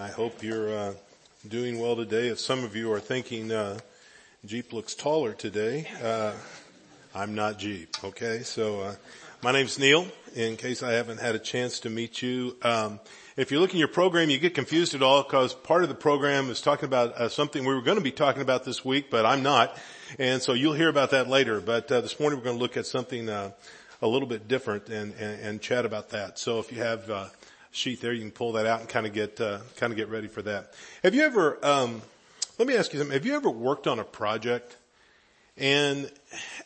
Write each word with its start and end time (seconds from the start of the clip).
I 0.00 0.08
hope 0.08 0.42
you're 0.42 0.74
uh, 0.74 0.94
doing 1.46 1.78
well 1.78 1.94
today. 1.94 2.28
If 2.28 2.40
some 2.40 2.64
of 2.64 2.74
you 2.74 2.90
are 2.90 3.00
thinking 3.00 3.52
uh, 3.52 3.80
Jeep 4.46 4.72
looks 4.72 4.94
taller 4.94 5.34
today, 5.34 5.88
uh, 6.02 6.32
I'm 7.14 7.34
not 7.34 7.58
Jeep. 7.58 7.94
Okay, 8.02 8.38
so 8.38 8.80
uh, 8.80 8.94
my 9.42 9.52
name's 9.52 9.78
Neil. 9.78 10.06
In 10.34 10.56
case 10.56 10.82
I 10.82 10.92
haven't 10.92 11.20
had 11.20 11.34
a 11.34 11.38
chance 11.38 11.80
to 11.80 11.90
meet 11.90 12.22
you, 12.22 12.56
um, 12.62 12.98
if 13.36 13.52
you 13.52 13.60
look 13.60 13.74
in 13.74 13.78
your 13.78 13.88
program, 13.88 14.30
you 14.30 14.38
get 14.38 14.54
confused 14.54 14.94
at 14.94 15.02
all 15.02 15.22
because 15.22 15.52
part 15.52 15.82
of 15.82 15.90
the 15.90 15.94
program 15.94 16.48
is 16.48 16.62
talking 16.62 16.86
about 16.86 17.12
uh, 17.16 17.28
something 17.28 17.62
we 17.66 17.74
were 17.74 17.82
going 17.82 17.98
to 17.98 18.02
be 18.02 18.10
talking 18.10 18.40
about 18.40 18.64
this 18.64 18.82
week, 18.82 19.10
but 19.10 19.26
I'm 19.26 19.42
not, 19.42 19.76
and 20.18 20.40
so 20.40 20.54
you'll 20.54 20.72
hear 20.72 20.88
about 20.88 21.10
that 21.10 21.28
later. 21.28 21.60
But 21.60 21.92
uh, 21.92 22.00
this 22.00 22.18
morning 22.18 22.38
we're 22.38 22.46
going 22.46 22.56
to 22.56 22.62
look 22.62 22.78
at 22.78 22.86
something 22.86 23.28
a 23.28 23.52
little 24.00 24.28
bit 24.28 24.48
different 24.48 24.88
and, 24.88 25.12
and, 25.20 25.40
and, 25.42 25.60
chat 25.60 25.84
about 25.84 26.08
that. 26.08 26.38
So 26.38 26.58
if 26.58 26.72
you 26.72 26.78
have 26.78 27.10
sheet 27.70 28.00
there. 28.00 28.12
You 28.12 28.20
can 28.20 28.30
pull 28.30 28.52
that 28.52 28.66
out 28.66 28.80
and 28.80 28.88
kind 28.88 29.06
of 29.06 29.12
get 29.12 29.40
uh, 29.40 29.58
kind 29.76 29.92
of 29.92 29.96
get 29.96 30.08
ready 30.08 30.28
for 30.28 30.42
that. 30.42 30.74
Have 31.02 31.14
you 31.14 31.22
ever? 31.22 31.58
Um, 31.64 32.02
let 32.58 32.68
me 32.68 32.76
ask 32.76 32.92
you 32.92 32.98
something. 32.98 33.14
Have 33.14 33.26
you 33.26 33.34
ever 33.34 33.50
worked 33.50 33.86
on 33.86 33.98
a 33.98 34.04
project 34.04 34.76
and 35.60 36.10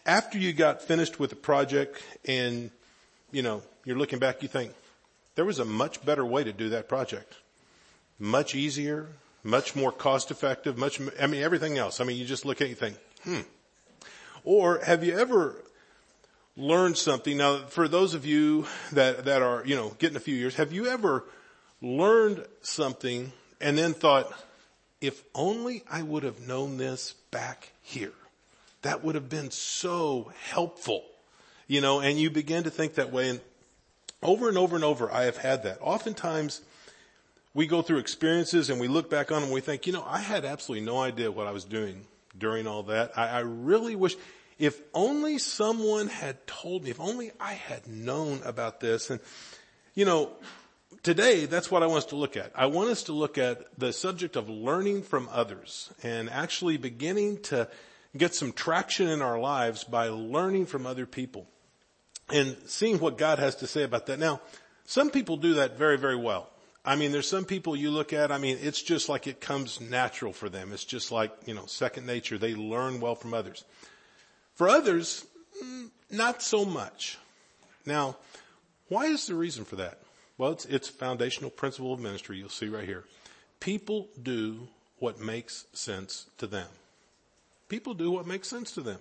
after 0.06 0.38
you 0.38 0.52
got 0.52 0.82
finished 0.82 1.18
with 1.18 1.30
the 1.30 1.36
project 1.36 2.02
and 2.24 2.70
you 3.32 3.42
know 3.42 3.62
you're 3.84 3.98
looking 3.98 4.20
back, 4.20 4.42
you 4.42 4.48
think 4.48 4.72
there 5.34 5.44
was 5.44 5.58
a 5.58 5.64
much 5.64 6.04
better 6.04 6.24
way 6.24 6.44
to 6.44 6.52
do 6.52 6.70
that 6.70 6.88
project, 6.88 7.34
much 8.18 8.54
easier, 8.54 9.08
much 9.42 9.74
more 9.74 9.90
cost 9.90 10.30
effective, 10.30 10.78
much. 10.78 11.00
I 11.20 11.26
mean 11.26 11.42
everything 11.42 11.76
else. 11.76 12.00
I 12.00 12.04
mean 12.04 12.16
you 12.16 12.24
just 12.24 12.44
look 12.44 12.60
at 12.60 12.68
it 12.68 12.70
and 12.70 12.78
think, 12.78 12.96
hmm. 13.24 13.40
Or 14.44 14.78
have 14.78 15.02
you 15.02 15.18
ever 15.18 15.56
learned 16.56 16.96
something. 16.96 17.36
Now, 17.36 17.58
for 17.66 17.88
those 17.88 18.14
of 18.14 18.24
you 18.24 18.66
that, 18.92 19.24
that 19.24 19.42
are, 19.42 19.64
you 19.66 19.76
know, 19.76 19.94
getting 19.98 20.16
a 20.16 20.20
few 20.20 20.34
years, 20.34 20.54
have 20.56 20.72
you 20.72 20.86
ever 20.86 21.24
learned 21.80 22.44
something 22.62 23.32
and 23.60 23.76
then 23.76 23.94
thought, 23.94 24.32
if 25.00 25.22
only 25.34 25.82
I 25.90 26.02
would 26.02 26.22
have 26.22 26.46
known 26.46 26.76
this 26.76 27.14
back 27.30 27.72
here, 27.82 28.12
that 28.82 29.04
would 29.04 29.14
have 29.14 29.28
been 29.28 29.50
so 29.50 30.32
helpful, 30.50 31.04
you 31.66 31.80
know, 31.80 32.00
and 32.00 32.18
you 32.18 32.30
begin 32.30 32.64
to 32.64 32.70
think 32.70 32.94
that 32.94 33.12
way. 33.12 33.30
And 33.30 33.40
over 34.22 34.48
and 34.48 34.56
over 34.56 34.76
and 34.76 34.84
over, 34.84 35.10
I 35.12 35.24
have 35.24 35.36
had 35.36 35.64
that. 35.64 35.78
Oftentimes, 35.80 36.62
we 37.52 37.66
go 37.66 37.82
through 37.82 37.98
experiences 37.98 38.70
and 38.70 38.80
we 38.80 38.88
look 38.88 39.08
back 39.10 39.30
on 39.30 39.36
them 39.36 39.44
and 39.44 39.52
we 39.52 39.60
think, 39.60 39.86
you 39.86 39.92
know, 39.92 40.04
I 40.06 40.18
had 40.18 40.44
absolutely 40.44 40.86
no 40.86 40.98
idea 40.98 41.30
what 41.30 41.46
I 41.46 41.52
was 41.52 41.64
doing 41.64 42.06
during 42.36 42.66
all 42.66 42.82
that. 42.84 43.16
I, 43.16 43.28
I 43.28 43.40
really 43.40 43.94
wish, 43.96 44.16
if 44.58 44.80
only 44.92 45.38
someone 45.38 46.08
had 46.08 46.46
told 46.46 46.84
me, 46.84 46.90
if 46.90 47.00
only 47.00 47.32
I 47.40 47.54
had 47.54 47.86
known 47.86 48.40
about 48.44 48.80
this. 48.80 49.10
And, 49.10 49.20
you 49.94 50.04
know, 50.04 50.30
today 51.02 51.46
that's 51.46 51.70
what 51.70 51.82
I 51.82 51.86
want 51.86 51.98
us 51.98 52.10
to 52.10 52.16
look 52.16 52.36
at. 52.36 52.52
I 52.54 52.66
want 52.66 52.90
us 52.90 53.04
to 53.04 53.12
look 53.12 53.38
at 53.38 53.78
the 53.78 53.92
subject 53.92 54.36
of 54.36 54.48
learning 54.48 55.02
from 55.02 55.28
others 55.32 55.90
and 56.02 56.30
actually 56.30 56.76
beginning 56.76 57.42
to 57.42 57.68
get 58.16 58.34
some 58.34 58.52
traction 58.52 59.08
in 59.08 59.22
our 59.22 59.38
lives 59.38 59.84
by 59.84 60.08
learning 60.08 60.66
from 60.66 60.86
other 60.86 61.06
people 61.06 61.46
and 62.32 62.56
seeing 62.66 62.98
what 63.00 63.18
God 63.18 63.38
has 63.38 63.56
to 63.56 63.66
say 63.66 63.82
about 63.82 64.06
that. 64.06 64.18
Now, 64.18 64.40
some 64.86 65.10
people 65.10 65.36
do 65.36 65.54
that 65.54 65.76
very, 65.76 65.98
very 65.98 66.16
well. 66.16 66.48
I 66.84 66.96
mean, 66.96 67.12
there's 67.12 67.28
some 67.28 67.44
people 67.46 67.74
you 67.74 67.90
look 67.90 68.12
at, 68.12 68.30
I 68.30 68.38
mean, 68.38 68.58
it's 68.60 68.82
just 68.82 69.08
like 69.08 69.26
it 69.26 69.40
comes 69.40 69.80
natural 69.80 70.32
for 70.32 70.50
them. 70.50 70.72
It's 70.72 70.84
just 70.84 71.10
like, 71.10 71.32
you 71.46 71.54
know, 71.54 71.64
second 71.66 72.06
nature. 72.06 72.36
They 72.36 72.54
learn 72.54 73.00
well 73.00 73.14
from 73.14 73.32
others. 73.32 73.64
For 74.54 74.68
others, 74.68 75.26
mm, 75.62 75.90
not 76.10 76.42
so 76.42 76.64
much. 76.64 77.18
Now, 77.86 78.16
why 78.88 79.06
is 79.06 79.26
the 79.26 79.34
reason 79.34 79.64
for 79.64 79.76
that? 79.76 79.98
Well, 80.38 80.52
it's, 80.52 80.64
it's 80.66 80.88
foundational 80.88 81.50
principle 81.50 81.92
of 81.92 82.00
ministry. 82.00 82.38
You'll 82.38 82.48
see 82.48 82.68
right 82.68 82.86
here. 82.86 83.04
People 83.60 84.08
do 84.20 84.68
what 84.98 85.20
makes 85.20 85.66
sense 85.72 86.26
to 86.38 86.46
them. 86.46 86.68
People 87.68 87.94
do 87.94 88.10
what 88.10 88.26
makes 88.26 88.48
sense 88.48 88.72
to 88.72 88.80
them. 88.80 88.98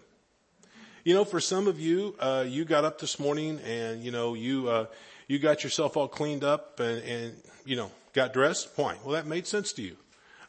You 1.04 1.14
know, 1.14 1.26
for 1.26 1.42
some 1.42 1.68
of 1.68 1.80
you, 1.80 2.16
uh, 2.20 2.46
you 2.48 2.66
got 2.66 2.86
up 2.86 3.00
this 3.00 3.20
morning 3.20 3.60
and, 3.66 4.04
you 4.04 4.12
know, 4.12 4.36
you, 4.36 4.70
uh, 4.70 4.86
you 5.28 5.38
got 5.38 5.64
yourself 5.64 5.98
all 5.98 6.08
cleaned 6.08 6.44
up 6.44 6.80
and, 6.80 7.04
and, 7.04 7.36
you 7.66 7.76
know, 7.76 7.92
got 8.14 8.32
dressed. 8.32 8.70
Why? 8.76 8.96
Well, 9.04 9.14
that 9.14 9.28
made 9.28 9.46
sense 9.46 9.74
to 9.74 9.82
you. 9.82 9.98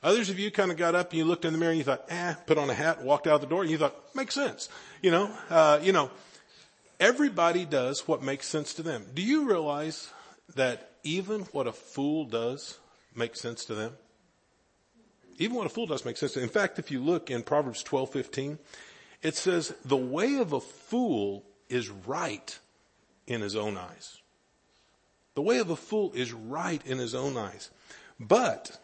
Others 0.05 0.29
of 0.29 0.39
you 0.39 0.51
kind 0.51 0.71
of 0.71 0.77
got 0.77 0.95
up 0.95 1.11
and 1.11 1.19
you 1.19 1.25
looked 1.25 1.47
in 1.47 1.53
the 1.55 1.59
mirror 1.59 1.71
and 1.71 1.79
you 1.79 1.85
thought, 1.85 2.05
eh, 2.11 2.35
put 2.47 2.59
on 2.59 2.69
a 2.69 2.75
hat, 2.75 3.03
walked 3.03 3.27
out 3.27 3.41
the 3.41 3.47
door, 3.47 3.63
and 3.63 3.71
you 3.71 3.79
thought, 3.79 3.97
makes 4.15 4.35
sense. 4.35 4.69
You 5.01 5.11
know, 5.11 5.31
uh, 5.49 5.81
you 5.83 5.93
know, 5.93 6.11
everybody 7.01 7.65
does 7.65 8.07
what 8.07 8.23
makes 8.23 8.47
sense 8.47 8.75
to 8.75 8.83
them. 8.83 9.07
Do 9.15 9.23
you 9.23 9.49
realize 9.49 10.11
that 10.57 10.91
even 11.05 11.41
what 11.53 11.67
a 11.67 11.73
fool 11.73 12.27
does 12.27 12.79
makes 13.15 13.41
sense 13.41 13.65
to 13.65 13.75
them? 13.75 13.93
Even 15.39 15.57
what 15.57 15.67
a 15.67 15.71
fool 15.71 15.87
does 15.87 16.05
makes 16.05 16.21
sense. 16.21 16.37
In 16.37 16.51
fact, 16.51 16.79
if 16.79 16.91
you 16.91 17.01
look 17.01 17.31
in 17.31 17.43
Proverbs 17.43 17.83
12, 17.83 18.11
15, 18.11 18.59
it 19.23 19.37
says, 19.37 19.75
the 19.87 19.97
way 19.97 20.37
of 20.37 20.53
a 20.53 20.61
fool 20.61 21.45
is 21.71 21.89
right 21.89 22.59
in 23.27 23.41
his 23.41 23.57
own 23.57 23.79
eyes. 23.79 24.21
The 25.35 25.43
way 25.43 25.59
of 25.59 25.71
a 25.71 25.77
fool 25.77 26.13
is 26.15 26.35
right 26.35 26.85
in 26.85 26.99
his 26.99 27.15
own 27.15 27.39
eyes. 27.39 27.71
But 28.21 28.79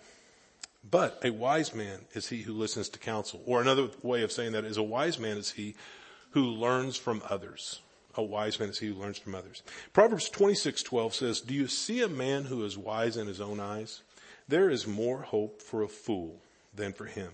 but 0.89 1.21
a 1.25 1.31
wise 1.31 1.75
man 1.75 2.01
is 2.13 2.29
he 2.29 2.43
who 2.43 2.53
listens 2.53 2.89
to 2.91 2.99
counsel. 2.99 3.43
Or 3.47 3.61
another 3.61 3.89
way 4.03 4.23
of 4.23 4.33
saying 4.33 4.53
that 4.53 4.65
is 4.65 4.77
a 4.77 4.83
wise 4.83 5.19
man 5.19 5.37
is 5.37 5.53
he 5.53 5.75
who 6.31 6.43
learns 6.43 6.97
from 6.97 7.23
others. 7.29 7.81
A 8.15 8.23
wise 8.23 8.59
man 8.59 8.71
is 8.71 8.79
he 8.79 8.89
who 8.89 8.95
learns 8.95 9.19
from 9.19 9.35
others. 9.35 9.63
Proverbs 9.93 10.29
26:12 10.29 11.15
says, 11.15 11.41
"Do 11.41 11.55
you 11.55 11.69
see 11.69 12.03
a 12.03 12.09
man 12.09 12.45
who 12.45 12.65
is 12.65 12.77
wise 12.77 13.17
in 13.17 13.27
his 13.27 13.41
own 13.41 13.61
eyes? 13.61 14.03
There 14.49 14.69
is 14.69 14.87
more 14.87 15.23
hope 15.23 15.63
for 15.63 15.83
a 15.83 15.89
fool 15.89 16.43
than 16.75 16.93
for 16.93 17.07
him." 17.07 17.33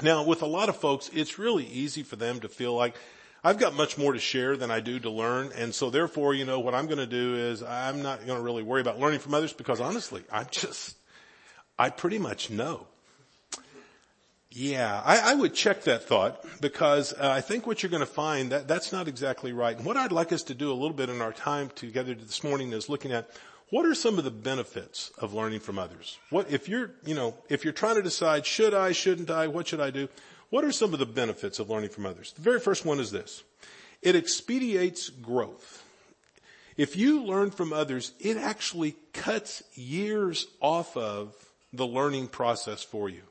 Now, 0.00 0.22
with 0.22 0.42
a 0.42 0.46
lot 0.46 0.68
of 0.68 0.76
folks, 0.76 1.10
it's 1.12 1.38
really 1.38 1.66
easy 1.66 2.02
for 2.02 2.16
them 2.16 2.40
to 2.40 2.48
feel 2.48 2.74
like 2.74 2.96
I've 3.42 3.58
got 3.58 3.74
much 3.74 3.96
more 3.96 4.12
to 4.12 4.18
share 4.18 4.56
than 4.56 4.70
I 4.70 4.80
do 4.80 4.98
to 4.98 5.08
learn. 5.08 5.52
And 5.52 5.74
so 5.74 5.88
therefore, 5.88 6.34
you 6.34 6.44
know, 6.44 6.58
what 6.58 6.74
I'm 6.74 6.86
going 6.86 6.98
to 6.98 7.06
do 7.06 7.36
is 7.36 7.62
I'm 7.62 8.02
not 8.02 8.26
going 8.26 8.38
to 8.38 8.44
really 8.44 8.62
worry 8.62 8.80
about 8.80 8.98
learning 8.98 9.20
from 9.20 9.34
others 9.34 9.52
because 9.52 9.80
honestly, 9.80 10.24
I'm 10.32 10.48
just, 10.50 10.96
I 11.78 11.90
pretty 11.90 12.18
much 12.18 12.50
know. 12.50 12.86
Yeah, 14.50 15.02
I, 15.04 15.32
I 15.32 15.34
would 15.34 15.52
check 15.52 15.82
that 15.82 16.04
thought 16.04 16.42
because 16.62 17.12
uh, 17.12 17.30
I 17.30 17.42
think 17.42 17.66
what 17.66 17.82
you're 17.82 17.90
going 17.90 18.00
to 18.00 18.06
find 18.06 18.52
that 18.52 18.66
that's 18.66 18.90
not 18.90 19.06
exactly 19.06 19.52
right. 19.52 19.76
And 19.76 19.84
what 19.84 19.98
I'd 19.98 20.12
like 20.12 20.32
us 20.32 20.42
to 20.44 20.54
do 20.54 20.72
a 20.72 20.74
little 20.74 20.96
bit 20.96 21.10
in 21.10 21.20
our 21.20 21.34
time 21.34 21.68
together 21.74 22.14
this 22.14 22.42
morning 22.42 22.72
is 22.72 22.88
looking 22.88 23.12
at 23.12 23.28
what 23.68 23.84
are 23.84 23.94
some 23.94 24.16
of 24.16 24.24
the 24.24 24.30
benefits 24.30 25.10
of 25.18 25.34
learning 25.34 25.60
from 25.60 25.78
others? 25.78 26.18
What 26.30 26.50
if 26.50 26.70
you're, 26.70 26.92
you 27.04 27.14
know, 27.14 27.34
if 27.50 27.64
you're 27.64 27.74
trying 27.74 27.96
to 27.96 28.02
decide 28.02 28.46
should 28.46 28.72
I, 28.72 28.92
shouldn't 28.92 29.30
I, 29.30 29.46
what 29.48 29.68
should 29.68 29.80
I 29.80 29.90
do? 29.90 30.08
What 30.48 30.64
are 30.64 30.72
some 30.72 30.94
of 30.94 31.00
the 31.00 31.06
benefits 31.06 31.58
of 31.58 31.68
learning 31.68 31.90
from 31.90 32.06
others? 32.06 32.32
The 32.32 32.42
very 32.42 32.60
first 32.60 32.86
one 32.86 32.98
is 32.98 33.10
this. 33.10 33.42
It 34.00 34.16
expedites 34.16 35.10
growth. 35.10 35.84
If 36.76 36.96
you 36.96 37.24
learn 37.24 37.50
from 37.50 37.72
others, 37.72 38.12
it 38.20 38.36
actually 38.36 38.96
cuts 39.12 39.62
years 39.74 40.46
off 40.60 40.96
of 40.96 41.34
the 41.72 41.86
learning 41.86 42.28
process 42.28 42.82
for 42.82 43.08
you. 43.08 43.22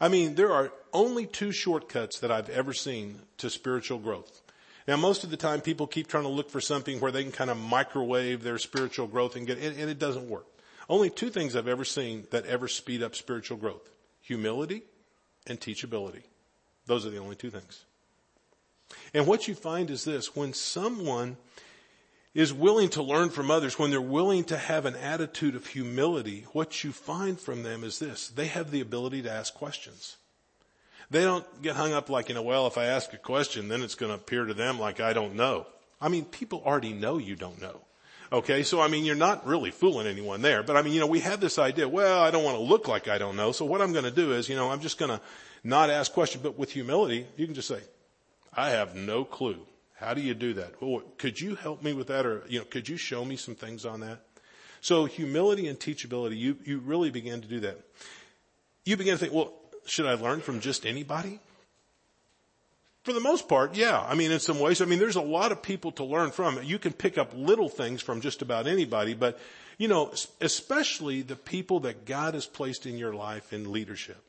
I 0.00 0.08
mean, 0.08 0.34
there 0.34 0.52
are 0.52 0.72
only 0.92 1.26
two 1.26 1.52
shortcuts 1.52 2.20
that 2.20 2.30
I've 2.30 2.48
ever 2.48 2.72
seen 2.72 3.20
to 3.38 3.50
spiritual 3.50 3.98
growth. 3.98 4.40
Now, 4.88 4.96
most 4.96 5.24
of 5.24 5.30
the 5.30 5.36
time 5.36 5.60
people 5.60 5.86
keep 5.86 6.08
trying 6.08 6.24
to 6.24 6.30
look 6.30 6.50
for 6.50 6.60
something 6.60 7.00
where 7.00 7.12
they 7.12 7.22
can 7.22 7.32
kind 7.32 7.50
of 7.50 7.58
microwave 7.58 8.42
their 8.42 8.58
spiritual 8.58 9.06
growth 9.06 9.36
and 9.36 9.46
get, 9.46 9.58
and, 9.58 9.78
and 9.78 9.90
it 9.90 9.98
doesn't 9.98 10.28
work. 10.28 10.46
Only 10.88 11.10
two 11.10 11.30
things 11.30 11.54
I've 11.54 11.68
ever 11.68 11.84
seen 11.84 12.26
that 12.30 12.46
ever 12.46 12.66
speed 12.66 13.02
up 13.02 13.14
spiritual 13.14 13.58
growth. 13.58 13.88
Humility 14.22 14.82
and 15.46 15.60
teachability. 15.60 16.22
Those 16.86 17.06
are 17.06 17.10
the 17.10 17.18
only 17.18 17.36
two 17.36 17.50
things. 17.50 17.84
And 19.14 19.26
what 19.26 19.46
you 19.46 19.54
find 19.54 19.90
is 19.90 20.04
this, 20.04 20.34
when 20.34 20.52
someone 20.52 21.36
is 22.34 22.52
willing 22.52 22.88
to 22.90 23.02
learn 23.02 23.30
from 23.30 23.50
others, 23.50 23.78
when 23.78 23.90
they're 23.90 24.00
willing 24.00 24.44
to 24.44 24.56
have 24.56 24.86
an 24.86 24.94
attitude 24.96 25.56
of 25.56 25.66
humility, 25.66 26.46
what 26.52 26.84
you 26.84 26.92
find 26.92 27.40
from 27.40 27.62
them 27.62 27.82
is 27.82 27.98
this. 27.98 28.28
They 28.28 28.46
have 28.46 28.70
the 28.70 28.80
ability 28.80 29.22
to 29.22 29.30
ask 29.30 29.52
questions. 29.52 30.16
They 31.10 31.22
don't 31.22 31.44
get 31.60 31.74
hung 31.74 31.92
up 31.92 32.08
like, 32.08 32.28
you 32.28 32.36
know, 32.36 32.42
well, 32.42 32.68
if 32.68 32.78
I 32.78 32.84
ask 32.84 33.12
a 33.12 33.18
question, 33.18 33.68
then 33.68 33.82
it's 33.82 33.96
going 33.96 34.10
to 34.10 34.16
appear 34.16 34.44
to 34.44 34.54
them 34.54 34.78
like 34.78 35.00
I 35.00 35.12
don't 35.12 35.34
know. 35.34 35.66
I 36.00 36.08
mean, 36.08 36.24
people 36.24 36.62
already 36.64 36.92
know 36.92 37.18
you 37.18 37.34
don't 37.34 37.60
know. 37.60 37.80
Okay, 38.32 38.62
so 38.62 38.80
I 38.80 38.86
mean, 38.86 39.04
you're 39.04 39.16
not 39.16 39.44
really 39.44 39.72
fooling 39.72 40.06
anyone 40.06 40.40
there, 40.40 40.62
but 40.62 40.76
I 40.76 40.82
mean, 40.82 40.92
you 40.92 41.00
know, 41.00 41.08
we 41.08 41.18
have 41.18 41.40
this 41.40 41.58
idea, 41.58 41.88
well, 41.88 42.20
I 42.20 42.30
don't 42.30 42.44
want 42.44 42.56
to 42.56 42.62
look 42.62 42.86
like 42.86 43.08
I 43.08 43.18
don't 43.18 43.34
know, 43.34 43.50
so 43.50 43.64
what 43.64 43.82
I'm 43.82 43.90
going 43.92 44.04
to 44.04 44.10
do 44.12 44.32
is, 44.32 44.48
you 44.48 44.54
know, 44.54 44.70
I'm 44.70 44.80
just 44.80 44.98
going 44.98 45.10
to 45.10 45.20
not 45.64 45.90
ask 45.90 46.12
questions, 46.12 46.44
but 46.44 46.56
with 46.56 46.70
humility, 46.70 47.26
you 47.36 47.46
can 47.46 47.56
just 47.56 47.66
say, 47.66 47.80
I 48.54 48.70
have 48.70 48.94
no 48.94 49.24
clue. 49.24 49.58
How 50.00 50.14
do 50.14 50.22
you 50.22 50.32
do 50.32 50.54
that? 50.54 50.80
Well, 50.80 51.02
could 51.18 51.38
you 51.40 51.54
help 51.54 51.82
me 51.82 51.92
with 51.92 52.06
that 52.06 52.24
or, 52.24 52.42
you 52.48 52.58
know, 52.58 52.64
could 52.64 52.88
you 52.88 52.96
show 52.96 53.22
me 53.24 53.36
some 53.36 53.54
things 53.54 53.84
on 53.84 54.00
that? 54.00 54.20
So 54.80 55.04
humility 55.04 55.68
and 55.68 55.78
teachability, 55.78 56.38
you, 56.38 56.56
you 56.64 56.78
really 56.78 57.10
begin 57.10 57.42
to 57.42 57.48
do 57.48 57.60
that. 57.60 57.78
You 58.86 58.96
begin 58.96 59.12
to 59.12 59.18
think, 59.18 59.34
well, 59.34 59.52
should 59.84 60.06
I 60.06 60.14
learn 60.14 60.40
from 60.40 60.60
just 60.60 60.86
anybody? 60.86 61.38
For 63.02 63.12
the 63.12 63.20
most 63.20 63.46
part, 63.46 63.74
yeah. 63.74 64.00
I 64.00 64.14
mean, 64.14 64.30
in 64.30 64.40
some 64.40 64.58
ways, 64.58 64.80
I 64.80 64.86
mean, 64.86 64.98
there's 64.98 65.16
a 65.16 65.22
lot 65.22 65.52
of 65.52 65.62
people 65.62 65.92
to 65.92 66.04
learn 66.04 66.30
from. 66.30 66.62
You 66.62 66.78
can 66.78 66.92
pick 66.92 67.18
up 67.18 67.32
little 67.34 67.68
things 67.68 68.00
from 68.00 68.22
just 68.22 68.40
about 68.40 68.66
anybody, 68.66 69.14
but 69.14 69.38
you 69.78 69.88
know, 69.88 70.12
especially 70.40 71.22
the 71.22 71.36
people 71.36 71.80
that 71.80 72.04
God 72.04 72.34
has 72.34 72.46
placed 72.46 72.84
in 72.84 72.98
your 72.98 73.14
life 73.14 73.52
in 73.52 73.72
leadership. 73.72 74.22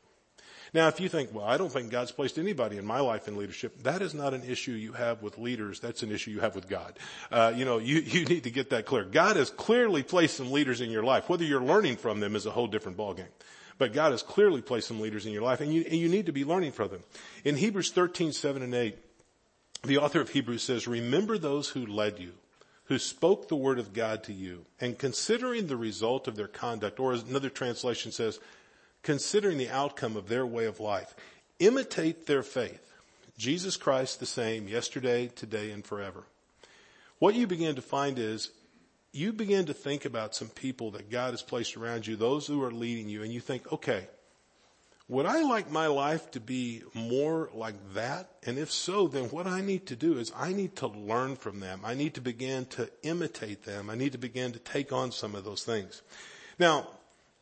Now, 0.74 0.88
if 0.88 1.00
you 1.00 1.10
think, 1.10 1.34
well, 1.34 1.44
I 1.44 1.58
don't 1.58 1.70
think 1.70 1.90
God's 1.90 2.12
placed 2.12 2.38
anybody 2.38 2.78
in 2.78 2.86
my 2.86 3.00
life 3.00 3.28
in 3.28 3.36
leadership, 3.36 3.82
that 3.82 4.00
is 4.00 4.14
not 4.14 4.32
an 4.32 4.42
issue 4.42 4.72
you 4.72 4.92
have 4.92 5.22
with 5.22 5.36
leaders. 5.36 5.80
That's 5.80 6.02
an 6.02 6.10
issue 6.10 6.30
you 6.30 6.40
have 6.40 6.54
with 6.54 6.66
God. 6.66 6.98
Uh, 7.30 7.52
you 7.54 7.66
know, 7.66 7.76
you, 7.78 7.96
you 8.06 8.24
need 8.24 8.44
to 8.44 8.50
get 8.50 8.70
that 8.70 8.86
clear. 8.86 9.04
God 9.04 9.36
has 9.36 9.50
clearly 9.50 10.02
placed 10.02 10.36
some 10.36 10.50
leaders 10.50 10.80
in 10.80 10.90
your 10.90 11.02
life. 11.02 11.28
Whether 11.28 11.44
you're 11.44 11.62
learning 11.62 11.96
from 11.96 12.20
them 12.20 12.34
is 12.34 12.46
a 12.46 12.50
whole 12.50 12.68
different 12.68 12.96
ballgame. 12.96 13.28
But 13.76 13.92
God 13.92 14.12
has 14.12 14.22
clearly 14.22 14.62
placed 14.62 14.88
some 14.88 15.00
leaders 15.00 15.26
in 15.26 15.32
your 15.32 15.42
life 15.42 15.60
and 15.60 15.72
you, 15.72 15.84
and 15.84 15.98
you 15.98 16.08
need 16.08 16.26
to 16.26 16.32
be 16.32 16.44
learning 16.44 16.72
from 16.72 16.88
them. 16.88 17.02
In 17.44 17.56
Hebrews 17.56 17.90
13, 17.90 18.32
7 18.32 18.62
and 18.62 18.74
8, 18.74 18.96
the 19.84 19.98
author 19.98 20.20
of 20.20 20.30
Hebrews 20.30 20.62
says, 20.62 20.86
remember 20.86 21.36
those 21.36 21.68
who 21.68 21.84
led 21.84 22.18
you, 22.18 22.32
who 22.84 22.98
spoke 22.98 23.48
the 23.48 23.56
word 23.56 23.78
of 23.78 23.92
God 23.92 24.22
to 24.24 24.32
you, 24.32 24.64
and 24.80 24.98
considering 24.98 25.66
the 25.66 25.76
result 25.76 26.28
of 26.28 26.36
their 26.36 26.48
conduct, 26.48 27.00
or 27.00 27.12
as 27.12 27.24
another 27.24 27.50
translation 27.50 28.12
says, 28.12 28.38
considering 29.02 29.58
the 29.58 29.70
outcome 29.70 30.16
of 30.16 30.28
their 30.28 30.46
way 30.46 30.64
of 30.64 30.80
life. 30.80 31.14
Imitate 31.58 32.26
their 32.26 32.42
faith. 32.42 32.92
Jesus 33.38 33.76
Christ 33.76 34.20
the 34.20 34.26
same 34.26 34.68
yesterday, 34.68 35.28
today, 35.28 35.70
and 35.70 35.84
forever. 35.84 36.24
What 37.18 37.34
you 37.34 37.46
begin 37.46 37.74
to 37.76 37.82
find 37.82 38.18
is 38.18 38.50
you 39.12 39.32
begin 39.32 39.66
to 39.66 39.74
think 39.74 40.04
about 40.04 40.34
some 40.34 40.48
people 40.48 40.90
that 40.92 41.10
God 41.10 41.32
has 41.32 41.42
placed 41.42 41.76
around 41.76 42.06
you, 42.06 42.16
those 42.16 42.46
who 42.46 42.62
are 42.62 42.70
leading 42.70 43.08
you, 43.08 43.22
and 43.22 43.32
you 43.32 43.40
think, 43.40 43.70
okay, 43.72 44.08
would 45.08 45.26
I 45.26 45.42
like 45.42 45.70
my 45.70 45.88
life 45.88 46.30
to 46.30 46.40
be 46.40 46.82
more 46.94 47.50
like 47.52 47.74
that? 47.94 48.30
And 48.46 48.58
if 48.58 48.70
so, 48.70 49.08
then 49.08 49.24
what 49.24 49.46
I 49.46 49.60
need 49.60 49.86
to 49.88 49.96
do 49.96 50.16
is 50.18 50.32
I 50.34 50.52
need 50.52 50.76
to 50.76 50.86
learn 50.86 51.36
from 51.36 51.60
them. 51.60 51.82
I 51.84 51.94
need 51.94 52.14
to 52.14 52.20
begin 52.20 52.64
to 52.66 52.88
imitate 53.02 53.64
them. 53.64 53.90
I 53.90 53.94
need 53.94 54.12
to 54.12 54.18
begin 54.18 54.52
to 54.52 54.58
take 54.58 54.92
on 54.92 55.12
some 55.12 55.34
of 55.34 55.44
those 55.44 55.64
things. 55.64 56.00
Now, 56.58 56.88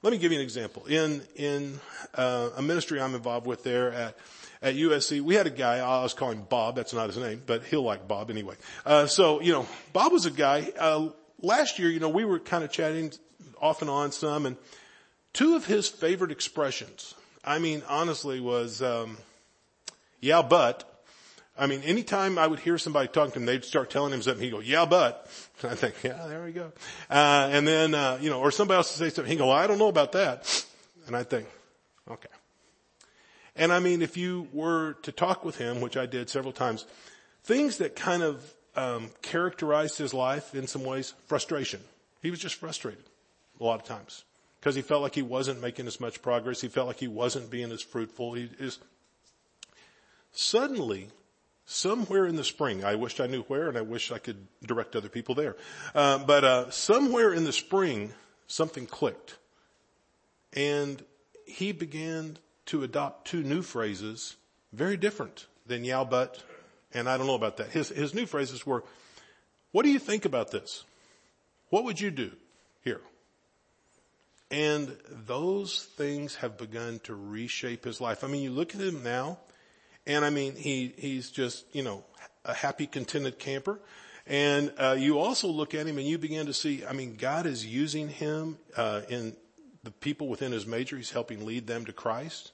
let 0.03 0.13
me 0.13 0.19
give 0.19 0.33
you 0.33 0.39
an 0.39 0.45
example. 0.45 0.87
In, 0.87 1.23
in, 1.37 1.81
uh, 2.15 2.51
a 2.57 2.63
ministry 2.63 3.01
I'm 3.01 3.15
involved 3.15 3.47
with 3.47 3.63
there 3.63 3.93
at, 3.93 4.17
at 4.63 4.75
USC, 4.75 5.21
we 5.21 5.35
had 5.35 5.47
a 5.47 5.51
guy, 5.51 5.79
I 5.79 6.03
was 6.03 6.15
calling 6.15 6.47
Bob, 6.49 6.77
that's 6.77 6.93
not 6.93 7.07
his 7.09 7.19
name, 7.19 7.43
but 7.47 7.65
he'll 7.65 7.83
like 7.83 8.09
Bob 8.09 8.31
anyway. 8.31 8.55
Uh, 8.87 9.07
so, 9.07 9.41
you 9.41 9.53
know, 9.53 9.67
Bob 9.93 10.13
was 10.13 10.27
a 10.27 10.31
guy, 10.31 10.71
uh, 10.79 11.09
last 11.43 11.79
year, 11.79 11.91
you 11.91 12.01
know, 12.01 12.09
we 12.09 12.25
were 12.25 12.39
kind 12.39 12.65
of 12.65 12.73
chatting 12.73 13.13
off 13.61 13.83
and 13.83 13.91
on 13.91 14.13
some 14.13 14.47
and 14.47 14.57
two 15.33 15.55
of 15.55 15.67
his 15.67 15.89
favorite 15.89 16.31
expressions, 16.31 17.15
I 17.45 17.59
mean, 17.59 17.83
honestly 17.89 18.41
was, 18.41 18.83
um, 18.83 19.19
yeah, 20.21 20.43
but, 20.43 20.90
I 21.59 21.67
mean, 21.67 21.83
anytime 21.83 22.39
I 22.39 22.47
would 22.47 22.61
hear 22.61 22.79
somebody 22.79 23.09
talking 23.09 23.33
to 23.33 23.39
him, 23.41 23.47
they'd 23.47 23.65
start 23.65 23.91
telling 23.91 24.13
him 24.13 24.23
something. 24.23 24.43
He'd 24.43 24.51
go, 24.51 24.61
yeah, 24.61 24.87
but. 24.87 25.31
And 25.63 25.71
I 25.73 25.75
think, 25.75 25.95
yeah, 26.03 26.27
there 26.27 26.43
we 26.43 26.53
go. 26.53 26.73
Uh, 27.11 27.49
and 27.53 27.67
then, 27.67 27.95
uh, 27.95 28.19
you 28.21 28.31
know, 28.31 28.41
or 28.41 28.51
somebody 28.51 28.77
else 28.77 28.99
would 28.99 29.07
say 29.07 29.15
something. 29.15 29.31
He'd 29.31 29.39
go, 29.39 29.49
well, 29.49 29.57
I 29.57 29.67
don't 29.67 29.79
know 29.79 29.89
about 29.89 30.13
that. 30.13 30.65
And 31.07 31.17
I'd 31.17 31.29
think, 31.29 31.47
okay. 32.11 32.29
And 33.57 33.73
I 33.73 33.81
mean, 33.81 34.01
if 34.01 34.17
you 34.17 34.49
were 34.53 34.95
to 35.03 35.13
talk 35.13 35.45
with 35.45 35.59
him, 35.59 35.81
which 35.81 35.97
I 35.97 36.07
did 36.07 36.31
several 36.31 36.53
times, 36.53 36.87
things 37.43 37.79
that 37.79 37.95
kind 37.95 38.23
of, 38.23 38.55
um, 38.77 39.11
characterized 39.21 39.99
his 39.99 40.15
life 40.15 40.55
in 40.55 40.67
some 40.67 40.85
ways, 40.85 41.15
frustration. 41.27 41.81
He 42.23 42.31
was 42.31 42.39
just 42.39 42.55
frustrated 42.55 43.05
a 43.61 43.65
lot 43.65 43.81
of 43.81 43.87
times 43.87 44.25
because 44.61 44.75
he 44.75 44.83
felt 44.83 45.03
like 45.03 45.15
he 45.15 45.23
wasn't 45.23 45.61
making 45.61 45.87
as 45.87 46.01
much 46.01 46.23
progress. 46.23 46.61
He 46.61 46.69
felt 46.69 46.87
like 46.87 46.99
he 46.99 47.09
wasn't 47.09 47.51
being 47.51 47.73
as 47.73 47.83
fruitful. 47.83 48.35
He 48.35 48.51
is 48.59 48.79
suddenly 50.33 51.09
somewhere 51.71 52.27
in 52.27 52.35
the 52.35 52.43
spring, 52.43 52.85
I 52.85 52.97
wished 52.97 53.21
I 53.21 53.29
knew 53.29 53.43
where 53.43 53.69
and 53.69 53.79
I 53.79 53.83
wish 53.83 54.11
I 54.11 54.19
could 54.19 54.49
direct 54.67 54.97
other 54.97 55.09
people 55.09 55.37
there. 55.37 55.57
Uh, 55.95 56.19
but, 56.19 56.45
uh, 56.45 56.71
somewhere 56.71 57.33
in 57.33 57.45
the 57.45 57.53
spring, 57.53 58.13
something 58.49 58.87
clicked 58.87 59.37
and 60.53 61.03
he 61.47 61.71
began 61.71 62.39
to 62.67 62.83
adopt 62.83 63.29
two 63.29 63.45
new 63.45 63.63
phrases, 63.63 64.37
very 64.73 64.97
different 64.97 65.47
than 65.67 65.85
yow 65.85 66.05
but, 66.05 66.43
and 66.93 67.09
I 67.09 67.17
don't 67.17 67.29
know 67.29 67.37
about 67.37 67.59
that. 67.59 67.71
His, 67.71 67.91
his 67.91 68.15
new 68.15 68.27
phrases 68.27 68.67
were, 68.67 68.83
what 69.71 69.85
do 69.85 69.91
you 69.91 70.01
think 70.01 70.25
about 70.25 70.51
this? 70.51 70.85
What 71.69 71.85
would 71.85 72.01
you 72.01 72.11
do 72.11 72.33
here? 72.83 73.01
And 74.51 74.97
those 75.09 75.85
things 75.85 76.35
have 76.37 76.59
begun 76.59 76.99
to 77.05 77.15
reshape 77.15 77.85
his 77.85 78.01
life. 78.01 78.25
I 78.25 78.27
mean, 78.27 78.43
you 78.43 78.51
look 78.51 78.75
at 78.75 78.81
him 78.81 79.05
now 79.05 79.39
and 80.07 80.25
I 80.25 80.31
mean, 80.31 80.57
he, 80.57 80.95
he's 80.97 81.31
just, 81.31 81.65
you 81.75 81.83
know, 81.83 82.05
a 82.45 82.55
happy, 82.55 82.87
contented 82.87 83.39
camper. 83.39 83.81
And, 84.27 84.73
uh, 84.79 84.97
you 84.99 85.19
also 85.19 85.49
look 85.49 85.75
at 85.75 85.87
him 85.87 85.99
and 85.99 86.07
you 86.07 86.19
begin 86.19 86.47
to 86.47 86.55
see, 86.55 86.85
I 86.85 86.93
mean, 86.93 87.17
God 87.17 87.47
is 87.47 87.67
using 87.67 88.09
him, 88.09 88.59
uh, 88.77 89.03
in 89.09 89.37
the 89.83 89.91
people 89.91 90.29
within 90.29 90.53
his 90.53 90.67
major. 90.67 90.97
He's 90.97 91.11
helping 91.11 91.45
lead 91.47 91.67
them 91.67 91.85
to 91.87 91.93
Christ. 91.93 92.53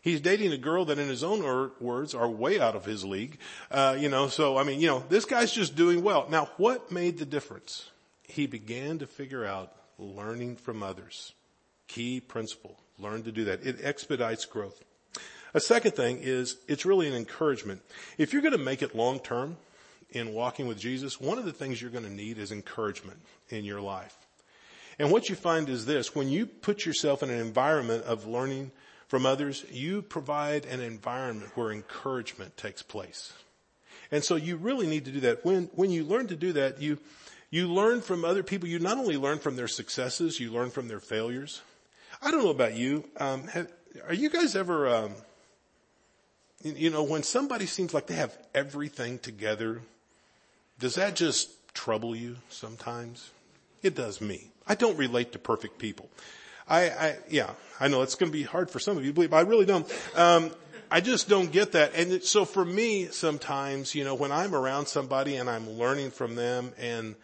He's 0.00 0.20
dating 0.20 0.52
a 0.52 0.58
girl 0.58 0.84
that 0.86 0.98
in 0.98 1.08
his 1.08 1.24
own 1.24 1.72
words 1.80 2.14
are 2.14 2.28
way 2.28 2.60
out 2.60 2.76
of 2.76 2.84
his 2.84 3.04
league. 3.04 3.38
Uh, 3.70 3.96
you 3.98 4.08
know, 4.08 4.28
so 4.28 4.56
I 4.56 4.62
mean, 4.62 4.80
you 4.80 4.86
know, 4.86 5.02
this 5.08 5.24
guy's 5.24 5.52
just 5.52 5.76
doing 5.76 6.02
well. 6.02 6.26
Now, 6.30 6.50
what 6.56 6.92
made 6.92 7.18
the 7.18 7.26
difference? 7.26 7.90
He 8.22 8.46
began 8.46 8.98
to 8.98 9.06
figure 9.06 9.44
out 9.44 9.72
learning 9.98 10.56
from 10.56 10.82
others. 10.82 11.32
Key 11.88 12.20
principle. 12.20 12.78
Learn 12.98 13.22
to 13.24 13.32
do 13.32 13.44
that. 13.44 13.66
It 13.66 13.78
expedites 13.82 14.44
growth. 14.44 14.82
A 15.54 15.60
second 15.60 15.92
thing 15.92 16.18
is 16.20 16.56
it's 16.68 16.84
really 16.84 17.08
an 17.08 17.14
encouragement. 17.14 17.80
If 18.18 18.32
you're 18.32 18.42
going 18.42 18.52
to 18.52 18.58
make 18.58 18.82
it 18.82 18.94
long 18.94 19.20
term 19.20 19.56
in 20.10 20.32
walking 20.32 20.66
with 20.66 20.78
Jesus, 20.78 21.20
one 21.20 21.38
of 21.38 21.44
the 21.44 21.52
things 21.52 21.80
you're 21.80 21.90
going 21.90 22.04
to 22.04 22.10
need 22.10 22.38
is 22.38 22.52
encouragement 22.52 23.20
in 23.48 23.64
your 23.64 23.80
life. 23.80 24.16
And 24.98 25.10
what 25.10 25.28
you 25.28 25.36
find 25.36 25.68
is 25.68 25.86
this, 25.86 26.14
when 26.14 26.28
you 26.28 26.46
put 26.46 26.84
yourself 26.84 27.22
in 27.22 27.30
an 27.30 27.38
environment 27.38 28.04
of 28.04 28.26
learning 28.26 28.72
from 29.06 29.24
others, 29.24 29.64
you 29.70 30.02
provide 30.02 30.66
an 30.66 30.80
environment 30.80 31.52
where 31.54 31.72
encouragement 31.72 32.56
takes 32.56 32.82
place. 32.82 33.32
And 34.10 34.24
so 34.24 34.36
you 34.36 34.56
really 34.56 34.86
need 34.86 35.04
to 35.04 35.12
do 35.12 35.20
that. 35.20 35.44
When, 35.44 35.70
when 35.74 35.90
you 35.90 36.04
learn 36.04 36.26
to 36.28 36.36
do 36.36 36.52
that, 36.54 36.80
you, 36.80 36.98
you 37.50 37.68
learn 37.68 38.00
from 38.00 38.24
other 38.24 38.42
people. 38.42 38.68
You 38.68 38.78
not 38.78 38.98
only 38.98 39.16
learn 39.16 39.38
from 39.38 39.56
their 39.56 39.68
successes, 39.68 40.40
you 40.40 40.50
learn 40.50 40.70
from 40.70 40.88
their 40.88 41.00
failures. 41.00 41.62
I 42.20 42.30
don't 42.30 42.42
know 42.42 42.50
about 42.50 42.74
you. 42.74 43.04
Um, 43.18 43.44
have, 43.48 43.70
are 44.06 44.14
you 44.14 44.30
guys 44.30 44.56
ever, 44.56 44.88
um, 44.88 45.12
you 46.62 46.90
know, 46.90 47.02
when 47.02 47.22
somebody 47.22 47.66
seems 47.66 47.94
like 47.94 48.06
they 48.06 48.14
have 48.14 48.36
everything 48.54 49.18
together, 49.18 49.80
does 50.78 50.96
that 50.96 51.16
just 51.16 51.50
trouble 51.74 52.16
you 52.16 52.36
sometimes? 52.48 53.30
It 53.82 53.94
does 53.94 54.20
me. 54.20 54.50
I 54.66 54.74
don't 54.74 54.98
relate 54.98 55.32
to 55.32 55.38
perfect 55.38 55.78
people. 55.78 56.08
I, 56.68 56.90
I 56.90 57.16
yeah, 57.30 57.50
I 57.80 57.88
know 57.88 58.02
it's 58.02 58.16
going 58.16 58.30
to 58.30 58.36
be 58.36 58.44
hard 58.44 58.70
for 58.70 58.78
some 58.78 58.98
of 58.98 59.04
you, 59.04 59.12
believe 59.12 59.30
but 59.30 59.36
I 59.36 59.40
really 59.42 59.66
don't. 59.66 59.90
Um, 60.14 60.50
I 60.90 61.00
just 61.00 61.28
don't 61.28 61.52
get 61.52 61.72
that. 61.72 61.94
And 61.94 62.12
it, 62.12 62.24
so 62.24 62.44
for 62.44 62.64
me, 62.64 63.06
sometimes, 63.06 63.94
you 63.94 64.04
know, 64.04 64.14
when 64.14 64.32
I'm 64.32 64.54
around 64.54 64.86
somebody 64.86 65.36
and 65.36 65.48
I'm 65.48 65.70
learning 65.70 66.10
from 66.10 66.34
them 66.34 66.72
and 66.78 67.14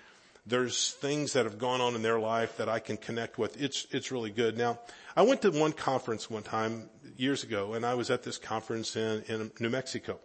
there's 0.47 0.92
things 0.92 1.32
that 1.32 1.44
have 1.44 1.58
gone 1.58 1.80
on 1.80 1.94
in 1.94 2.02
their 2.02 2.18
life 2.18 2.58
that 2.58 2.68
I 2.68 2.78
can 2.78 2.99
connect 2.99 3.38
with, 3.38 3.61
it's, 3.61 3.87
it's 3.90 4.12
really 4.12 4.30
good. 4.30 4.58
Now, 4.58 4.78
I 5.16 5.23
went 5.23 5.42
to 5.42 5.50
one 5.50 5.73
conference 5.73 6.28
one 6.28 6.42
time 6.42 6.90
years 7.16 7.42
ago 7.44 7.75
and 7.75 7.85
I 7.85 7.94
was 7.94 8.11
at 8.11 8.23
this 8.23 8.38
conference 8.38 8.97
in, 8.97 9.23
in 9.28 9.50
New 9.61 9.71
Mexico. 9.71 10.18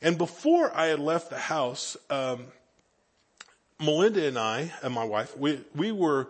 And 0.00 0.18
before 0.18 0.74
I 0.74 0.86
had 0.86 1.00
left 1.00 1.30
the 1.30 1.38
house, 1.38 1.96
um, 2.10 2.46
Melinda 3.80 4.26
and 4.26 4.38
I 4.38 4.72
and 4.82 4.92
my 4.92 5.04
wife, 5.04 5.36
we, 5.36 5.60
we 5.74 5.92
were, 5.92 6.28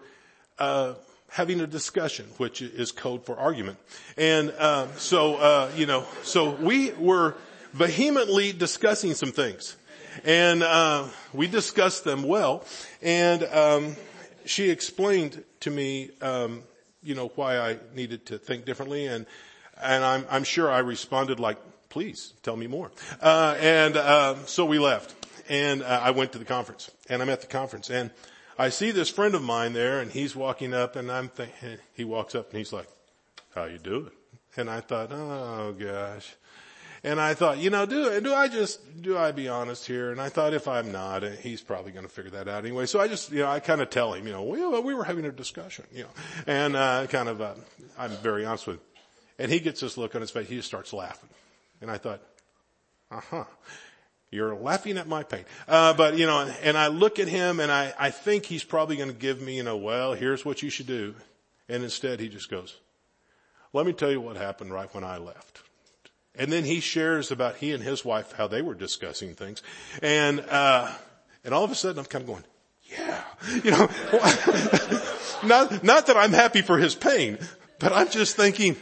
uh, 0.58 0.94
having 1.28 1.60
a 1.60 1.66
discussion, 1.66 2.26
which 2.36 2.62
is 2.62 2.92
code 2.92 3.26
for 3.26 3.36
argument. 3.36 3.76
And, 4.16 4.54
uh, 4.56 4.86
so, 4.92 5.34
uh, 5.34 5.70
you 5.74 5.86
know, 5.86 6.06
so 6.22 6.50
we 6.50 6.92
were 6.92 7.34
vehemently 7.72 8.52
discussing 8.52 9.14
some 9.14 9.32
things. 9.32 9.76
And, 10.24 10.62
uh, 10.62 11.08
we 11.32 11.48
discussed 11.48 12.04
them 12.04 12.22
well. 12.22 12.64
And, 13.02 13.42
um, 13.44 13.96
she 14.44 14.70
explained 14.70 15.42
to 15.60 15.70
me, 15.70 16.10
um, 16.22 16.62
you 17.02 17.16
know, 17.16 17.32
why 17.34 17.58
I 17.58 17.78
needed 17.96 18.26
to 18.26 18.38
think 18.38 18.64
differently 18.64 19.06
and, 19.06 19.26
and 19.82 20.04
I'm, 20.04 20.26
I'm 20.30 20.44
sure 20.44 20.70
I 20.70 20.78
responded 20.78 21.40
like, 21.40 21.58
please 21.88 22.34
tell 22.42 22.56
me 22.56 22.66
more. 22.66 22.90
Uh, 23.20 23.56
and, 23.60 23.96
uh, 23.96 24.36
so 24.46 24.64
we 24.64 24.78
left 24.78 25.14
and 25.48 25.82
uh, 25.82 26.00
I 26.02 26.10
went 26.10 26.32
to 26.32 26.38
the 26.38 26.44
conference 26.44 26.90
and 27.08 27.22
I'm 27.22 27.30
at 27.30 27.40
the 27.40 27.46
conference 27.46 27.90
and 27.90 28.10
I 28.58 28.68
see 28.68 28.90
this 28.90 29.10
friend 29.10 29.34
of 29.34 29.42
mine 29.42 29.72
there 29.72 30.00
and 30.00 30.10
he's 30.10 30.36
walking 30.36 30.74
up 30.74 30.96
and 30.96 31.10
I'm 31.10 31.28
thinking, 31.28 31.78
he 31.94 32.04
walks 32.04 32.34
up 32.34 32.50
and 32.50 32.58
he's 32.58 32.72
like, 32.72 32.88
how 33.54 33.64
you 33.64 33.78
doing? 33.78 34.10
And 34.56 34.70
I 34.70 34.80
thought, 34.80 35.10
oh 35.12 35.74
gosh. 35.78 36.34
And 37.02 37.20
I 37.20 37.34
thought, 37.34 37.58
you 37.58 37.68
know, 37.68 37.84
do, 37.84 38.18
do 38.20 38.32
I 38.32 38.48
just, 38.48 39.02
do 39.02 39.18
I 39.18 39.30
be 39.30 39.46
honest 39.48 39.86
here? 39.86 40.10
And 40.10 40.20
I 40.20 40.30
thought 40.30 40.54
if 40.54 40.66
I'm 40.66 40.90
not, 40.90 41.22
he's 41.22 41.60
probably 41.60 41.92
going 41.92 42.06
to 42.06 42.10
figure 42.10 42.30
that 42.30 42.48
out 42.48 42.64
anyway. 42.64 42.86
So 42.86 42.98
I 42.98 43.08
just, 43.08 43.30
you 43.30 43.40
know, 43.40 43.50
I 43.50 43.60
kind 43.60 43.82
of 43.82 43.90
tell 43.90 44.14
him, 44.14 44.26
you 44.26 44.32
know, 44.32 44.42
we, 44.42 44.66
we 44.80 44.94
were 44.94 45.04
having 45.04 45.26
a 45.26 45.30
discussion, 45.30 45.84
you 45.92 46.04
know, 46.04 46.10
and, 46.46 46.74
uh, 46.74 47.06
kind 47.08 47.28
of, 47.28 47.42
uh, 47.42 47.54
I'm 47.98 48.10
very 48.22 48.46
honest 48.46 48.66
with 48.66 48.76
him. 48.76 48.82
And 49.38 49.50
he 49.50 49.60
gets 49.60 49.80
this 49.80 49.96
look 49.96 50.14
on 50.14 50.20
his 50.20 50.30
face. 50.30 50.48
He 50.48 50.56
just 50.56 50.68
starts 50.68 50.92
laughing. 50.92 51.30
And 51.80 51.90
I 51.90 51.98
thought, 51.98 52.20
uh-huh. 53.10 53.44
You're 54.34 54.56
laughing 54.56 54.98
at 54.98 55.06
my 55.06 55.22
pain. 55.22 55.44
Uh, 55.68 55.94
but 55.94 56.18
you 56.18 56.26
know, 56.26 56.40
and 56.62 56.76
I 56.76 56.88
look 56.88 57.20
at 57.20 57.28
him 57.28 57.60
and 57.60 57.70
I, 57.70 57.94
I 57.96 58.10
think 58.10 58.46
he's 58.46 58.64
probably 58.64 58.96
going 58.96 59.08
to 59.08 59.14
give 59.14 59.40
me, 59.40 59.56
you 59.56 59.62
know, 59.62 59.76
well, 59.76 60.12
here's 60.12 60.44
what 60.44 60.60
you 60.60 60.70
should 60.70 60.88
do. 60.88 61.14
And 61.68 61.84
instead 61.84 62.18
he 62.18 62.28
just 62.28 62.50
goes, 62.50 62.76
let 63.72 63.86
me 63.86 63.92
tell 63.92 64.10
you 64.10 64.20
what 64.20 64.36
happened 64.36 64.72
right 64.72 64.92
when 64.92 65.04
I 65.04 65.18
left. 65.18 65.62
And 66.34 66.50
then 66.50 66.64
he 66.64 66.80
shares 66.80 67.30
about 67.30 67.56
he 67.56 67.70
and 67.70 67.82
his 67.82 68.04
wife, 68.04 68.32
how 68.32 68.48
they 68.48 68.60
were 68.60 68.74
discussing 68.74 69.34
things. 69.34 69.62
And, 70.02 70.40
uh, 70.40 70.90
and 71.44 71.54
all 71.54 71.62
of 71.62 71.70
a 71.70 71.76
sudden 71.76 72.00
I'm 72.00 72.04
kind 72.04 72.22
of 72.22 72.26
going, 72.26 72.44
yeah, 72.90 73.22
you 73.62 73.70
know, 73.70 73.88
not, 75.44 75.84
not 75.84 76.08
that 76.08 76.16
I'm 76.16 76.32
happy 76.32 76.62
for 76.62 76.76
his 76.76 76.96
pain, 76.96 77.38
but 77.78 77.92
I'm 77.92 78.10
just 78.10 78.34
thinking, 78.34 78.76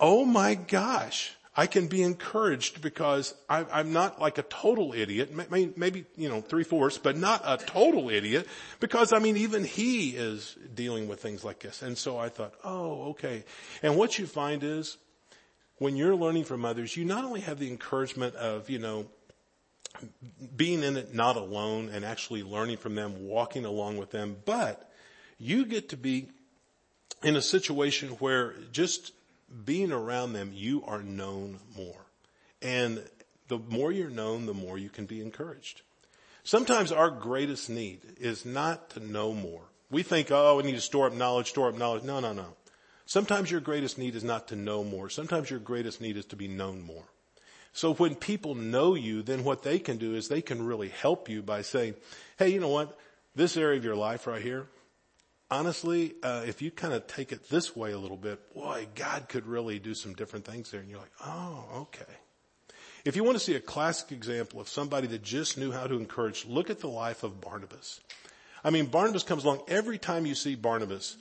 oh 0.00 0.24
my 0.24 0.54
gosh, 0.54 1.34
I 1.56 1.66
can 1.66 1.88
be 1.88 2.02
encouraged 2.02 2.82
because 2.82 3.34
I, 3.48 3.80
am 3.80 3.92
not 3.92 4.20
like 4.20 4.38
a 4.38 4.42
total 4.42 4.92
idiot, 4.92 5.34
maybe, 5.50 5.72
maybe 5.76 6.04
you 6.16 6.28
know, 6.28 6.40
three 6.40 6.62
fourths, 6.62 6.98
but 6.98 7.16
not 7.16 7.42
a 7.44 7.56
total 7.56 8.10
idiot 8.10 8.46
because 8.78 9.12
I 9.12 9.18
mean, 9.18 9.36
even 9.36 9.64
he 9.64 10.10
is 10.10 10.56
dealing 10.74 11.08
with 11.08 11.20
things 11.20 11.44
like 11.44 11.58
this. 11.58 11.82
And 11.82 11.98
so 11.98 12.16
I 12.16 12.28
thought, 12.28 12.54
oh, 12.62 13.10
okay. 13.10 13.44
And 13.82 13.96
what 13.96 14.20
you 14.20 14.26
find 14.26 14.62
is 14.62 14.98
when 15.78 15.96
you're 15.96 16.14
learning 16.14 16.44
from 16.44 16.64
others, 16.64 16.96
you 16.96 17.04
not 17.04 17.24
only 17.24 17.40
have 17.40 17.58
the 17.58 17.68
encouragement 17.68 18.36
of, 18.36 18.70
you 18.70 18.78
know, 18.78 19.06
being 20.54 20.84
in 20.84 20.96
it 20.96 21.12
not 21.12 21.36
alone 21.36 21.90
and 21.92 22.04
actually 22.04 22.44
learning 22.44 22.76
from 22.76 22.94
them, 22.94 23.26
walking 23.26 23.64
along 23.64 23.96
with 23.96 24.12
them, 24.12 24.36
but 24.44 24.92
you 25.38 25.64
get 25.64 25.88
to 25.88 25.96
be 25.96 26.28
in 27.24 27.34
a 27.34 27.42
situation 27.42 28.10
where 28.10 28.54
just 28.70 29.12
being 29.64 29.92
around 29.92 30.32
them, 30.32 30.52
you 30.54 30.84
are 30.84 31.02
known 31.02 31.58
more. 31.76 32.06
And 32.60 33.02
the 33.48 33.58
more 33.58 33.92
you're 33.92 34.10
known, 34.10 34.46
the 34.46 34.54
more 34.54 34.78
you 34.78 34.88
can 34.88 35.06
be 35.06 35.20
encouraged. 35.20 35.82
Sometimes 36.44 36.92
our 36.92 37.10
greatest 37.10 37.68
need 37.68 38.00
is 38.18 38.44
not 38.44 38.90
to 38.90 39.00
know 39.00 39.32
more. 39.32 39.62
We 39.90 40.02
think, 40.02 40.30
oh, 40.30 40.56
we 40.56 40.64
need 40.64 40.74
to 40.74 40.80
store 40.80 41.06
up 41.06 41.14
knowledge, 41.14 41.48
store 41.48 41.68
up 41.68 41.76
knowledge. 41.76 42.04
No, 42.04 42.20
no, 42.20 42.32
no. 42.32 42.54
Sometimes 43.06 43.50
your 43.50 43.60
greatest 43.60 43.96
need 43.96 44.14
is 44.14 44.24
not 44.24 44.48
to 44.48 44.56
know 44.56 44.84
more. 44.84 45.08
Sometimes 45.08 45.48
your 45.48 45.60
greatest 45.60 46.00
need 46.00 46.18
is 46.18 46.26
to 46.26 46.36
be 46.36 46.48
known 46.48 46.82
more. 46.82 47.04
So 47.72 47.94
when 47.94 48.14
people 48.14 48.54
know 48.54 48.94
you, 48.94 49.22
then 49.22 49.44
what 49.44 49.62
they 49.62 49.78
can 49.78 49.96
do 49.96 50.14
is 50.14 50.28
they 50.28 50.42
can 50.42 50.66
really 50.66 50.88
help 50.88 51.28
you 51.28 51.42
by 51.42 51.62
saying, 51.62 51.94
hey, 52.38 52.48
you 52.48 52.60
know 52.60 52.68
what? 52.68 52.98
This 53.34 53.56
area 53.56 53.78
of 53.78 53.84
your 53.84 53.96
life 53.96 54.26
right 54.26 54.42
here, 54.42 54.66
honestly, 55.50 56.14
uh, 56.22 56.42
if 56.46 56.62
you 56.62 56.70
kind 56.70 56.94
of 56.94 57.06
take 57.06 57.32
it 57.32 57.48
this 57.48 57.74
way 57.74 57.92
a 57.92 57.98
little 57.98 58.16
bit, 58.16 58.54
boy, 58.54 58.86
God 58.94 59.28
could 59.28 59.46
really 59.46 59.78
do 59.78 59.94
some 59.94 60.14
different 60.14 60.44
things 60.44 60.70
there. 60.70 60.80
And 60.80 60.88
you're 60.88 61.00
like, 61.00 61.12
oh, 61.24 61.64
okay. 61.82 62.12
If 63.04 63.16
you 63.16 63.24
want 63.24 63.36
to 63.36 63.44
see 63.44 63.54
a 63.54 63.60
classic 63.60 64.12
example 64.12 64.60
of 64.60 64.68
somebody 64.68 65.06
that 65.08 65.22
just 65.22 65.56
knew 65.56 65.72
how 65.72 65.86
to 65.86 65.94
encourage, 65.94 66.46
look 66.46 66.68
at 66.68 66.80
the 66.80 66.88
life 66.88 67.22
of 67.22 67.40
Barnabas. 67.40 68.00
I 68.64 68.70
mean, 68.70 68.86
Barnabas 68.86 69.22
comes 69.22 69.44
along 69.44 69.62
every 69.68 69.98
time 69.98 70.26
you 70.26 70.34
see 70.34 70.56
Barnabas, 70.56 71.16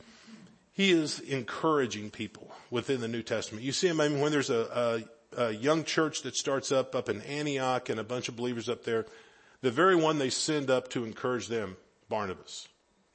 he 0.74 0.91
is 0.91 1.19
encouraging 1.19 2.10
people 2.12 2.51
within 2.69 3.00
the 3.00 3.07
New 3.07 3.24
Testament. 3.24 3.63
You 3.63 3.72
see 3.72 3.88
him, 3.88 4.01
I 4.01 4.10
mean, 4.10 4.19
when 4.19 4.31
there's 4.31 4.50
a, 4.50 5.05
a, 5.36 5.46
a 5.46 5.51
young 5.51 5.84
church 5.84 6.24
that 6.24 6.36
starts 6.36 6.72
up 6.72 6.93
up 6.96 7.10
in 7.10 7.22
Antioch 7.22 7.89
and 7.89 8.00
a 8.00 8.03
bunch 8.03 8.27
of 8.27 8.36
believers 8.36 8.69
up 8.69 8.84
there, 8.84 9.05
the 9.62 9.72
very 9.72 9.96
one 9.96 10.19
they 10.19 10.29
send 10.29 10.69
up 10.69 10.89
to 10.89 11.03
encourage 11.03 11.48
them, 11.48 11.77
Barnabas. 12.10 12.67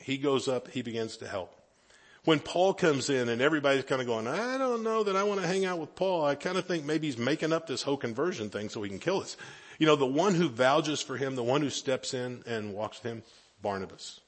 He 0.02 0.18
goes 0.18 0.48
up, 0.48 0.68
he 0.68 0.82
begins 0.82 1.16
to 1.18 1.28
help. 1.28 1.54
When 2.24 2.38
Paul 2.38 2.72
comes 2.74 3.10
in 3.10 3.28
and 3.28 3.42
everybody's 3.42 3.84
kind 3.84 4.00
of 4.00 4.06
going, 4.06 4.28
I 4.28 4.56
don't 4.56 4.84
know 4.84 5.02
that 5.02 5.16
I 5.16 5.24
want 5.24 5.40
to 5.40 5.46
hang 5.46 5.64
out 5.64 5.80
with 5.80 5.96
Paul. 5.96 6.24
I 6.24 6.36
kind 6.36 6.56
of 6.56 6.66
think 6.66 6.84
maybe 6.84 7.08
he's 7.08 7.18
making 7.18 7.52
up 7.52 7.66
this 7.66 7.82
whole 7.82 7.96
conversion 7.96 8.48
thing 8.48 8.68
so 8.68 8.82
he 8.82 8.88
can 8.88 9.00
kill 9.00 9.20
us. 9.20 9.36
You 9.78 9.86
know, 9.86 9.96
the 9.96 10.06
one 10.06 10.34
who 10.34 10.48
vouches 10.48 11.02
for 11.02 11.16
him, 11.16 11.34
the 11.34 11.42
one 11.42 11.62
who 11.62 11.70
steps 11.70 12.14
in 12.14 12.44
and 12.46 12.74
walks 12.74 13.02
with 13.02 13.10
him, 13.10 13.22
Barnabas. 13.60 14.20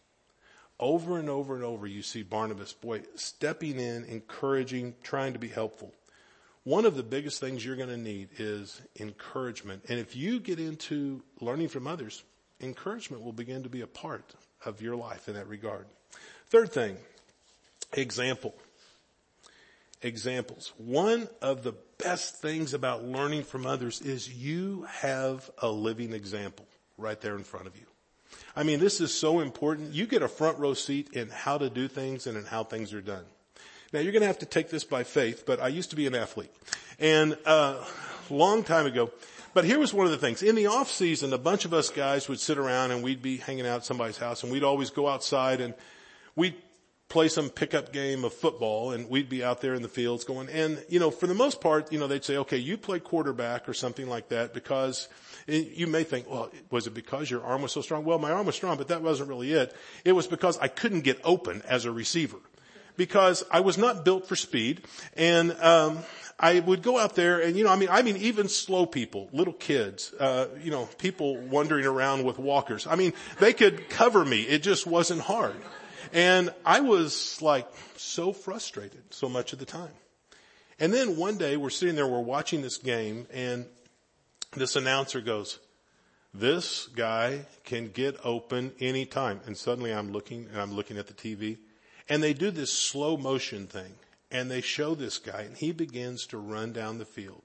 Over 0.80 1.18
and 1.18 1.30
over 1.30 1.54
and 1.54 1.62
over 1.62 1.86
you 1.86 2.02
see 2.02 2.24
Barnabas, 2.24 2.72
boy, 2.72 3.02
stepping 3.14 3.78
in, 3.78 4.04
encouraging, 4.06 4.94
trying 5.04 5.34
to 5.34 5.38
be 5.38 5.48
helpful. 5.48 5.94
One 6.64 6.86
of 6.86 6.96
the 6.96 7.04
biggest 7.04 7.38
things 7.38 7.64
you're 7.64 7.76
going 7.76 7.90
to 7.90 7.96
need 7.96 8.30
is 8.38 8.80
encouragement. 8.98 9.84
And 9.88 10.00
if 10.00 10.16
you 10.16 10.40
get 10.40 10.58
into 10.58 11.22
learning 11.40 11.68
from 11.68 11.86
others, 11.86 12.24
encouragement 12.60 13.22
will 13.22 13.32
begin 13.32 13.62
to 13.62 13.68
be 13.68 13.82
a 13.82 13.86
part 13.86 14.34
of 14.66 14.82
your 14.82 14.96
life 14.96 15.28
in 15.28 15.34
that 15.34 15.48
regard. 15.48 15.86
Third 16.48 16.72
thing, 16.72 16.96
example. 17.92 18.54
Examples. 20.02 20.72
One 20.76 21.28
of 21.40 21.64
the 21.64 21.74
best 21.98 22.36
things 22.36 22.74
about 22.74 23.04
learning 23.04 23.44
from 23.44 23.64
others 23.64 24.02
is 24.02 24.28
you 24.28 24.86
have 24.88 25.50
a 25.62 25.68
living 25.68 26.12
example 26.12 26.66
right 26.98 27.18
there 27.20 27.36
in 27.36 27.44
front 27.44 27.66
of 27.66 27.76
you. 27.76 27.86
I 28.54 28.64
mean, 28.64 28.80
this 28.80 29.00
is 29.00 29.12
so 29.14 29.40
important. 29.40 29.94
You 29.94 30.06
get 30.06 30.22
a 30.22 30.28
front 30.28 30.58
row 30.58 30.74
seat 30.74 31.14
in 31.14 31.30
how 31.30 31.56
to 31.56 31.70
do 31.70 31.88
things 31.88 32.26
and 32.26 32.36
in 32.36 32.44
how 32.44 32.64
things 32.64 32.92
are 32.92 33.00
done. 33.00 33.24
Now 33.92 34.00
you're 34.00 34.12
going 34.12 34.22
to 34.22 34.26
have 34.26 34.40
to 34.40 34.46
take 34.46 34.70
this 34.70 34.84
by 34.84 35.04
faith, 35.04 35.44
but 35.46 35.60
I 35.60 35.68
used 35.68 35.90
to 35.90 35.96
be 35.96 36.06
an 36.06 36.14
athlete 36.14 36.52
and, 36.98 37.38
uh, 37.46 37.82
long 38.30 38.62
time 38.62 38.86
ago, 38.86 39.10
but 39.54 39.64
here 39.64 39.78
was 39.78 39.94
one 39.94 40.06
of 40.06 40.12
the 40.12 40.18
things. 40.18 40.42
In 40.42 40.56
the 40.56 40.66
off 40.66 40.90
season, 40.90 41.32
a 41.32 41.38
bunch 41.38 41.64
of 41.64 41.72
us 41.72 41.88
guys 41.88 42.28
would 42.28 42.40
sit 42.40 42.58
around 42.58 42.90
and 42.90 43.02
we'd 43.02 43.22
be 43.22 43.36
hanging 43.38 43.66
out 43.66 43.76
at 43.76 43.84
somebody's 43.84 44.18
house 44.18 44.42
and 44.42 44.52
we'd 44.52 44.64
always 44.64 44.90
go 44.90 45.08
outside 45.08 45.60
and 45.60 45.74
we'd 46.34 46.56
play 47.08 47.28
some 47.28 47.48
pickup 47.48 47.92
game 47.92 48.24
of 48.24 48.32
football 48.32 48.90
and 48.90 49.08
we'd 49.08 49.28
be 49.28 49.44
out 49.44 49.60
there 49.60 49.74
in 49.74 49.82
the 49.82 49.88
fields 49.88 50.24
going. 50.24 50.48
And 50.48 50.84
you 50.88 50.98
know 50.98 51.10
for 51.10 51.26
the 51.28 51.34
most 51.34 51.60
part 51.60 51.92
you 51.92 51.98
know 51.98 52.06
they'd 52.08 52.24
say 52.24 52.38
okay 52.38 52.56
you 52.56 52.76
play 52.76 52.98
quarterback 52.98 53.68
or 53.68 53.74
something 53.74 54.08
like 54.08 54.30
that 54.30 54.52
because 54.52 55.08
you 55.46 55.86
may 55.86 56.02
think 56.02 56.28
well 56.28 56.50
was 56.70 56.86
it 56.86 56.94
because 56.94 57.30
your 57.30 57.44
arm 57.44 57.62
was 57.62 57.72
so 57.72 57.82
strong? 57.82 58.04
Well 58.04 58.18
my 58.18 58.32
arm 58.32 58.46
was 58.46 58.56
strong 58.56 58.76
but 58.76 58.88
that 58.88 59.02
wasn't 59.02 59.28
really 59.28 59.52
it. 59.52 59.76
It 60.04 60.12
was 60.12 60.26
because 60.26 60.58
I 60.58 60.68
couldn't 60.68 61.02
get 61.02 61.20
open 61.22 61.62
as 61.68 61.84
a 61.84 61.92
receiver 61.92 62.38
because 62.96 63.44
I 63.50 63.60
was 63.60 63.78
not 63.78 64.04
built 64.04 64.26
for 64.26 64.36
speed 64.36 64.84
and 65.16 65.52
um 65.60 65.98
I 66.38 66.60
would 66.60 66.82
go 66.82 66.98
out 66.98 67.14
there 67.14 67.40
and, 67.40 67.56
you 67.56 67.64
know, 67.64 67.70
I 67.70 67.76
mean, 67.76 67.88
I 67.90 68.02
mean, 68.02 68.16
even 68.16 68.48
slow 68.48 68.86
people, 68.86 69.28
little 69.32 69.52
kids, 69.52 70.12
uh, 70.18 70.48
you 70.62 70.70
know, 70.70 70.86
people 70.98 71.36
wandering 71.36 71.86
around 71.86 72.24
with 72.24 72.38
walkers. 72.38 72.86
I 72.86 72.96
mean, 72.96 73.12
they 73.38 73.52
could 73.52 73.88
cover 73.88 74.24
me. 74.24 74.42
It 74.42 74.62
just 74.62 74.86
wasn't 74.86 75.20
hard. 75.20 75.54
And 76.12 76.52
I 76.64 76.80
was 76.80 77.40
like 77.40 77.68
so 77.96 78.32
frustrated 78.32 79.02
so 79.10 79.28
much 79.28 79.52
of 79.52 79.58
the 79.58 79.64
time. 79.64 79.92
And 80.80 80.92
then 80.92 81.16
one 81.16 81.38
day 81.38 81.56
we're 81.56 81.70
sitting 81.70 81.94
there, 81.94 82.06
we're 82.06 82.20
watching 82.20 82.62
this 82.62 82.78
game 82.78 83.26
and 83.32 83.66
this 84.52 84.74
announcer 84.76 85.20
goes, 85.20 85.60
this 86.32 86.88
guy 86.88 87.46
can 87.62 87.90
get 87.90 88.16
open 88.24 88.72
anytime. 88.80 89.40
And 89.46 89.56
suddenly 89.56 89.92
I'm 89.92 90.10
looking 90.12 90.48
and 90.50 90.60
I'm 90.60 90.74
looking 90.74 90.98
at 90.98 91.06
the 91.06 91.14
TV 91.14 91.58
and 92.08 92.22
they 92.22 92.34
do 92.34 92.50
this 92.50 92.72
slow 92.72 93.16
motion 93.16 93.66
thing 93.66 93.94
and 94.30 94.50
they 94.50 94.60
show 94.60 94.94
this 94.94 95.18
guy 95.18 95.42
and 95.42 95.56
he 95.56 95.72
begins 95.72 96.26
to 96.26 96.38
run 96.38 96.72
down 96.72 96.98
the 96.98 97.04
field. 97.04 97.42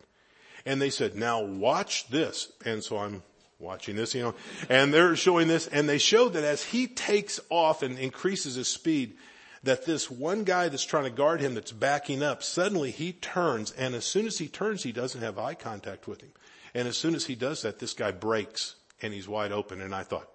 And 0.66 0.82
they 0.82 0.90
said, 0.90 1.16
now 1.16 1.42
watch 1.42 2.08
this. 2.10 2.52
And 2.66 2.84
so 2.84 2.98
I'm 2.98 3.24
watching 3.60 3.96
this, 3.96 4.14
you 4.14 4.24
know, 4.24 4.36
and 4.70 4.94
they're 4.94 5.16
showing 5.16 5.48
this 5.48 5.68
and 5.68 5.88
they 5.88 5.98
show 5.98 6.30
that 6.30 6.44
as 6.44 6.64
he 6.64 6.88
takes 6.88 7.40
off 7.50 7.84
and 7.84 7.98
increases 7.98 8.56
his 8.56 8.68
speed, 8.68 9.16
that 9.64 9.86
this 9.86 10.10
one 10.10 10.44
guy 10.44 10.70
that's 10.70 10.86
trying 10.86 11.04
to 11.04 11.10
guard 11.10 11.42
him 11.42 11.54
that's 11.54 11.72
backing 11.72 12.24
up, 12.24 12.44
suddenly 12.44 12.92
he 12.92 13.14
turns 13.14 13.72
and 13.72 13.96
as 13.96 14.06
soon 14.06 14.26
as 14.26 14.38
he 14.38 14.48
turns, 14.48 14.84
he 14.84 14.92
doesn't 14.92 15.22
have 15.22 15.38
eye 15.38 15.54
contact 15.54 16.08
with 16.08 16.22
him. 16.22 16.32
And 16.74 16.88
as 16.88 16.98
soon 16.98 17.16
as 17.16 17.26
he 17.26 17.36
does 17.36 17.62
that, 17.64 17.80
this 17.80 17.94
guy 17.94 18.12
breaks 18.12 18.76
and 19.02 19.14
he's 19.14 19.28
wide 19.28 19.52
open. 19.52 19.82
And 19.82 19.94
I 19.96 20.04
thought, 20.04 20.30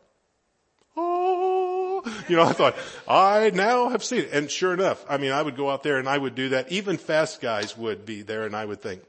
you 2.29 2.37
know, 2.37 2.45
I 2.45 2.53
thought, 2.53 2.77
I 3.09 3.51
now 3.51 3.89
have 3.89 4.05
seen 4.05 4.21
it. 4.21 4.33
And 4.33 4.51
sure 4.51 4.75
enough, 4.75 5.05
I 5.09 5.19
mean, 5.19 5.33
I 5.33 5.43
would 5.43 5.57
go 5.57 5.71
out 5.71 5.83
there 5.83 5.99
and 5.99 6.09
I 6.09 6.17
would 6.17 6.35
do 6.35 6.51
that. 6.51 6.71
Even 6.73 6.97
fast 6.97 7.41
guys 7.41 7.77
would 7.77 8.05
be 8.07 8.23
there 8.23 8.45
and 8.45 8.55
I 8.55 8.65
would 8.65 8.83
think, 8.83 9.03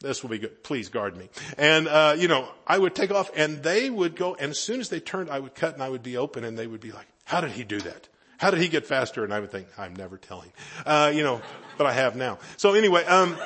this 0.00 0.22
will 0.22 0.30
be 0.30 0.38
good. 0.38 0.62
Please 0.62 0.88
guard 0.88 1.16
me. 1.16 1.28
And, 1.56 1.88
uh, 1.88 2.14
you 2.18 2.28
know, 2.28 2.48
I 2.66 2.78
would 2.78 2.94
take 2.94 3.10
off 3.10 3.30
and 3.34 3.62
they 3.62 3.88
would 3.88 4.14
go 4.14 4.34
and 4.34 4.50
as 4.50 4.58
soon 4.58 4.80
as 4.80 4.88
they 4.88 5.00
turned, 5.00 5.30
I 5.30 5.38
would 5.38 5.54
cut 5.54 5.74
and 5.74 5.82
I 5.82 5.88
would 5.88 6.02
be 6.02 6.16
open 6.16 6.44
and 6.44 6.58
they 6.58 6.66
would 6.66 6.80
be 6.80 6.92
like, 6.92 7.06
how 7.24 7.40
did 7.40 7.52
he 7.52 7.64
do 7.64 7.80
that? 7.80 8.08
How 8.38 8.50
did 8.50 8.60
he 8.60 8.68
get 8.68 8.86
faster? 8.86 9.24
And 9.24 9.32
I 9.32 9.40
would 9.40 9.50
think, 9.50 9.68
I'm 9.78 9.96
never 9.96 10.18
telling. 10.18 10.52
Uh, 10.84 11.10
you 11.14 11.22
know, 11.22 11.40
but 11.78 11.86
I 11.86 11.92
have 11.92 12.16
now. 12.16 12.38
So 12.58 12.74
anyway, 12.74 13.04
um, 13.04 13.36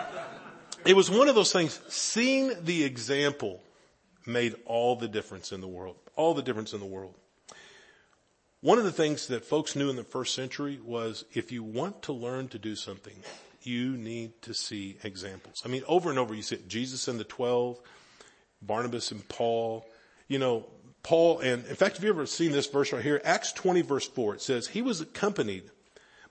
it 0.84 0.96
was 0.96 1.10
one 1.10 1.28
of 1.28 1.34
those 1.34 1.52
things, 1.52 1.80
seeing 1.88 2.52
the 2.64 2.82
example 2.84 3.62
made 4.26 4.56
all 4.66 4.96
the 4.96 5.08
difference 5.08 5.52
in 5.52 5.60
the 5.60 5.68
world. 5.68 5.96
All 6.16 6.34
the 6.34 6.42
difference 6.42 6.72
in 6.72 6.80
the 6.80 6.86
world. 6.86 7.14
One 8.62 8.76
of 8.76 8.84
the 8.84 8.92
things 8.92 9.28
that 9.28 9.44
folks 9.44 9.74
knew 9.74 9.88
in 9.88 9.96
the 9.96 10.04
first 10.04 10.34
century 10.34 10.78
was 10.84 11.24
if 11.32 11.50
you 11.50 11.62
want 11.62 12.02
to 12.02 12.12
learn 12.12 12.48
to 12.48 12.58
do 12.58 12.76
something, 12.76 13.14
you 13.62 13.96
need 13.96 14.42
to 14.42 14.52
see 14.52 14.98
examples. 15.02 15.62
I 15.64 15.68
mean, 15.68 15.82
over 15.88 16.10
and 16.10 16.18
over 16.18 16.34
you 16.34 16.42
see. 16.42 16.58
Jesus 16.68 17.08
and 17.08 17.18
the 17.18 17.24
twelve, 17.24 17.78
Barnabas 18.60 19.12
and 19.12 19.26
Paul, 19.28 19.86
you 20.28 20.38
know, 20.38 20.66
Paul 21.02 21.38
and, 21.38 21.64
in 21.66 21.74
fact, 21.74 21.96
have 21.96 22.04
you 22.04 22.10
ever 22.10 22.26
seen 22.26 22.52
this 22.52 22.66
verse 22.66 22.92
right 22.92 23.02
here? 23.02 23.22
Acts 23.24 23.52
20 23.52 23.80
verse 23.80 24.06
4, 24.06 24.34
it 24.34 24.42
says, 24.42 24.68
he 24.68 24.82
was 24.82 25.00
accompanied 25.00 25.70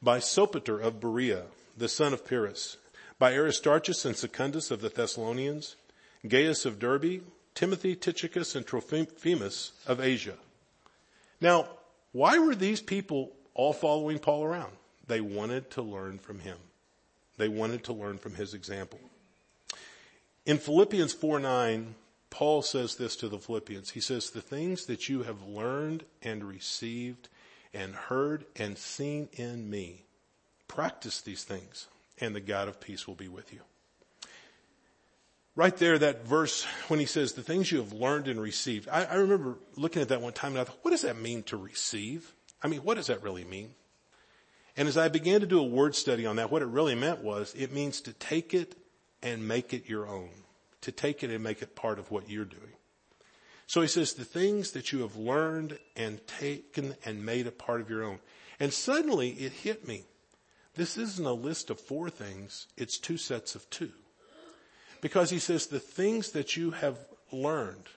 by 0.01 0.19
Sopater 0.19 0.79
of 0.79 1.00
Berea, 1.00 1.45
the 1.75 1.89
son 1.89 2.13
of 2.13 2.25
Pyrrhus, 2.25 2.77
by 3.17 3.33
Aristarchus 3.33 4.05
and 4.05 4.15
Secundus 4.15 4.69
of 4.69 4.81
the 4.81 4.89
Thessalonians, 4.89 5.75
Gaius 6.27 6.65
of 6.65 6.77
Derbe, 6.77 7.24
Timothy, 7.55 7.95
Tychicus, 7.95 8.55
and 8.55 8.65
Trophimus 8.67 9.71
of 9.88 10.00
Asia. 10.00 10.36
Now, 11.41 11.67
why 12.11 12.39
were 12.39 12.55
these 12.55 12.81
people 12.81 13.31
all 13.53 13.73
following 13.73 14.19
Paul 14.19 14.43
around? 14.43 14.71
They 15.07 15.21
wanted 15.21 15.71
to 15.71 15.81
learn 15.81 16.19
from 16.19 16.39
him. 16.39 16.57
They 17.37 17.47
wanted 17.47 17.83
to 17.85 17.93
learn 17.93 18.17
from 18.17 18.35
his 18.35 18.53
example. 18.53 18.99
In 20.45 20.57
Philippians 20.57 21.13
4 21.13 21.39
9, 21.39 21.95
Paul 22.29 22.61
says 22.61 22.95
this 22.95 23.15
to 23.17 23.27
the 23.27 23.39
Philippians. 23.39 23.91
He 23.91 24.01
says, 24.01 24.29
the 24.29 24.41
things 24.41 24.85
that 24.85 25.09
you 25.09 25.23
have 25.23 25.41
learned 25.41 26.05
and 26.21 26.43
received 26.43 27.29
and 27.73 27.95
heard 27.95 28.45
and 28.55 28.77
seen 28.77 29.29
in 29.33 29.69
me, 29.69 30.03
practice 30.67 31.21
these 31.21 31.43
things 31.43 31.87
and 32.19 32.35
the 32.35 32.41
God 32.41 32.67
of 32.67 32.79
peace 32.79 33.07
will 33.07 33.15
be 33.15 33.27
with 33.27 33.53
you. 33.53 33.61
Right 35.59 35.75
there, 35.75 35.99
that 35.99 36.25
verse 36.25 36.63
when 36.87 37.01
he 37.01 37.05
says 37.05 37.33
the 37.33 37.41
things 37.41 37.69
you 37.69 37.79
have 37.79 37.91
learned 37.91 38.29
and 38.29 38.39
received. 38.39 38.87
I, 38.87 39.03
I 39.03 39.15
remember 39.15 39.57
looking 39.75 40.01
at 40.01 40.07
that 40.07 40.21
one 40.21 40.31
time 40.31 40.53
and 40.53 40.61
I 40.61 40.63
thought, 40.63 40.79
what 40.83 40.91
does 40.91 41.01
that 41.01 41.19
mean 41.19 41.43
to 41.43 41.57
receive? 41.57 42.33
I 42.63 42.69
mean, 42.69 42.79
what 42.79 42.95
does 42.95 43.07
that 43.07 43.21
really 43.21 43.43
mean? 43.43 43.71
And 44.77 44.87
as 44.87 44.97
I 44.97 45.09
began 45.09 45.41
to 45.41 45.45
do 45.45 45.59
a 45.59 45.63
word 45.63 45.95
study 45.95 46.25
on 46.25 46.37
that, 46.37 46.49
what 46.49 46.61
it 46.61 46.69
really 46.69 46.95
meant 46.95 47.25
was 47.25 47.53
it 47.55 47.73
means 47.73 47.99
to 48.03 48.13
take 48.13 48.53
it 48.53 48.77
and 49.21 49.49
make 49.49 49.73
it 49.73 49.89
your 49.89 50.07
own. 50.07 50.29
To 50.83 50.93
take 50.93 51.23
it 51.25 51.29
and 51.29 51.43
make 51.43 51.61
it 51.61 51.75
part 51.75 51.99
of 51.99 52.09
what 52.09 52.29
you're 52.29 52.45
doing. 52.45 52.71
So 53.67 53.81
he 53.81 53.87
says 53.87 54.13
the 54.13 54.23
things 54.23 54.71
that 54.71 54.93
you 54.93 55.01
have 55.01 55.17
learned 55.17 55.77
and 55.97 56.25
taken 56.25 56.95
and 57.03 57.25
made 57.25 57.47
a 57.47 57.51
part 57.51 57.81
of 57.81 57.89
your 57.89 58.05
own. 58.05 58.19
And 58.61 58.71
suddenly 58.71 59.31
it 59.31 59.51
hit 59.51 59.85
me. 59.85 60.05
This 60.75 60.97
isn't 60.97 61.25
a 61.25 61.33
list 61.33 61.69
of 61.69 61.81
four 61.81 62.09
things. 62.09 62.67
It's 62.77 62.97
two 62.97 63.17
sets 63.17 63.55
of 63.55 63.69
two. 63.69 63.91
Because 65.01 65.29
he 65.29 65.39
says 65.39 65.68
the 65.68 65.79
things 65.79 66.32
that 66.32 66.58
you 66.58 66.72
have 66.72 66.98
learned 67.32 67.88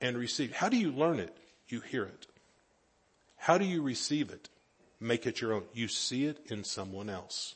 and 0.00 0.16
received. 0.16 0.54
How 0.54 0.68
do 0.68 0.76
you 0.76 0.90
learn 0.90 1.20
it? 1.20 1.36
You 1.68 1.80
hear 1.80 2.04
it. 2.04 2.26
How 3.36 3.58
do 3.58 3.64
you 3.64 3.82
receive 3.82 4.30
it? 4.30 4.48
Make 4.98 5.26
it 5.26 5.40
your 5.40 5.52
own. 5.52 5.64
You 5.72 5.88
see 5.88 6.24
it 6.24 6.38
in 6.46 6.64
someone 6.64 7.08
else. 7.08 7.54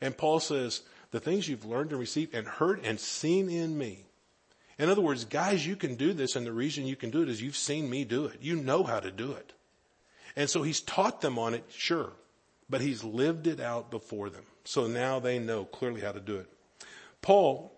And 0.00 0.16
Paul 0.16 0.40
says, 0.40 0.82
the 1.10 1.20
things 1.20 1.48
you've 1.48 1.64
learned 1.64 1.90
and 1.90 2.00
received 2.00 2.34
and 2.34 2.46
heard 2.46 2.84
and 2.84 2.98
seen 3.00 3.48
in 3.48 3.76
me. 3.76 4.04
In 4.78 4.90
other 4.90 5.00
words, 5.00 5.24
guys, 5.24 5.66
you 5.66 5.76
can 5.76 5.94
do 5.94 6.12
this 6.12 6.36
and 6.36 6.46
the 6.46 6.52
reason 6.52 6.86
you 6.86 6.96
can 6.96 7.10
do 7.10 7.22
it 7.22 7.28
is 7.28 7.40
you've 7.40 7.56
seen 7.56 7.88
me 7.88 8.04
do 8.04 8.26
it. 8.26 8.38
You 8.42 8.56
know 8.56 8.82
how 8.82 9.00
to 9.00 9.10
do 9.10 9.32
it. 9.32 9.52
And 10.36 10.50
so 10.50 10.62
he's 10.62 10.80
taught 10.80 11.22
them 11.22 11.38
on 11.38 11.54
it, 11.54 11.64
sure, 11.70 12.12
but 12.68 12.82
he's 12.82 13.02
lived 13.02 13.46
it 13.46 13.58
out 13.58 13.90
before 13.90 14.28
them. 14.28 14.44
So 14.64 14.86
now 14.86 15.18
they 15.18 15.38
know 15.38 15.64
clearly 15.64 16.02
how 16.02 16.12
to 16.12 16.20
do 16.20 16.36
it. 16.36 16.50
Paul 17.22 17.72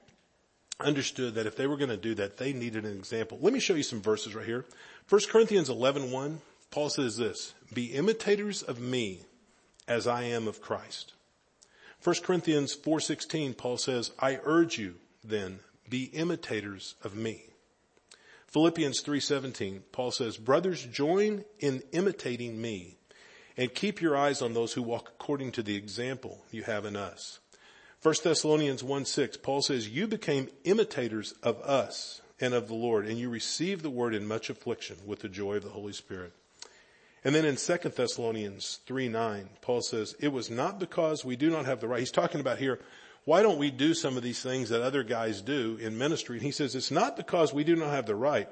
understood 0.80 1.34
that 1.34 1.46
if 1.46 1.56
they 1.56 1.66
were 1.66 1.76
going 1.76 1.90
to 1.90 1.96
do 1.96 2.14
that, 2.16 2.36
they 2.36 2.52
needed 2.52 2.84
an 2.84 2.96
example. 2.96 3.38
Let 3.40 3.52
me 3.52 3.60
show 3.60 3.74
you 3.74 3.82
some 3.82 4.00
verses 4.00 4.34
right 4.34 4.46
here. 4.46 4.64
1 5.08 5.20
Corinthians 5.28 5.68
11, 5.68 6.10
1, 6.10 6.40
Paul 6.70 6.90
says 6.90 7.16
this, 7.16 7.54
be 7.72 7.86
imitators 7.86 8.62
of 8.62 8.80
me 8.80 9.22
as 9.88 10.06
I 10.06 10.24
am 10.24 10.46
of 10.46 10.60
Christ. 10.60 11.14
1 12.04 12.16
Corinthians 12.22 12.76
4:16 12.76 13.56
Paul 13.56 13.76
says, 13.76 14.12
I 14.20 14.38
urge 14.44 14.78
you 14.78 14.96
then 15.24 15.60
be 15.88 16.04
imitators 16.04 16.94
of 17.02 17.16
me. 17.16 17.42
Philippians 18.46 19.02
3:17 19.02 19.82
Paul 19.90 20.12
says, 20.12 20.36
brothers 20.36 20.84
join 20.84 21.44
in 21.58 21.82
imitating 21.92 22.60
me 22.60 22.98
and 23.56 23.74
keep 23.74 24.00
your 24.00 24.16
eyes 24.16 24.40
on 24.40 24.54
those 24.54 24.74
who 24.74 24.82
walk 24.82 25.08
according 25.08 25.52
to 25.52 25.62
the 25.62 25.74
example 25.74 26.44
you 26.52 26.62
have 26.62 26.84
in 26.84 26.94
us. 26.94 27.40
1 28.02 28.14
Thessalonians 28.22 28.84
1 28.84 29.04
6, 29.04 29.38
Paul 29.38 29.60
says, 29.60 29.88
you 29.88 30.06
became 30.06 30.48
imitators 30.62 31.32
of 31.42 31.60
us 31.62 32.20
and 32.40 32.54
of 32.54 32.68
the 32.68 32.74
Lord, 32.74 33.06
and 33.06 33.18
you 33.18 33.28
received 33.28 33.82
the 33.82 33.90
word 33.90 34.14
in 34.14 34.26
much 34.26 34.50
affliction 34.50 34.96
with 35.04 35.20
the 35.20 35.28
joy 35.28 35.56
of 35.56 35.64
the 35.64 35.70
Holy 35.70 35.92
Spirit. 35.92 36.32
And 37.24 37.34
then 37.34 37.44
in 37.44 37.56
2 37.56 37.76
Thessalonians 37.88 38.78
3 38.86 39.08
9, 39.08 39.48
Paul 39.60 39.82
says, 39.82 40.14
it 40.20 40.28
was 40.28 40.48
not 40.48 40.78
because 40.78 41.24
we 41.24 41.34
do 41.34 41.50
not 41.50 41.66
have 41.66 41.80
the 41.80 41.88
right. 41.88 41.98
He's 41.98 42.12
talking 42.12 42.40
about 42.40 42.58
here, 42.58 42.78
why 43.24 43.42
don't 43.42 43.58
we 43.58 43.72
do 43.72 43.92
some 43.94 44.16
of 44.16 44.22
these 44.22 44.42
things 44.42 44.68
that 44.68 44.80
other 44.80 45.02
guys 45.02 45.42
do 45.42 45.76
in 45.80 45.98
ministry? 45.98 46.36
And 46.36 46.46
he 46.46 46.52
says, 46.52 46.76
it's 46.76 46.92
not 46.92 47.16
because 47.16 47.52
we 47.52 47.64
do 47.64 47.74
not 47.74 47.90
have 47.90 48.06
the 48.06 48.14
right, 48.14 48.48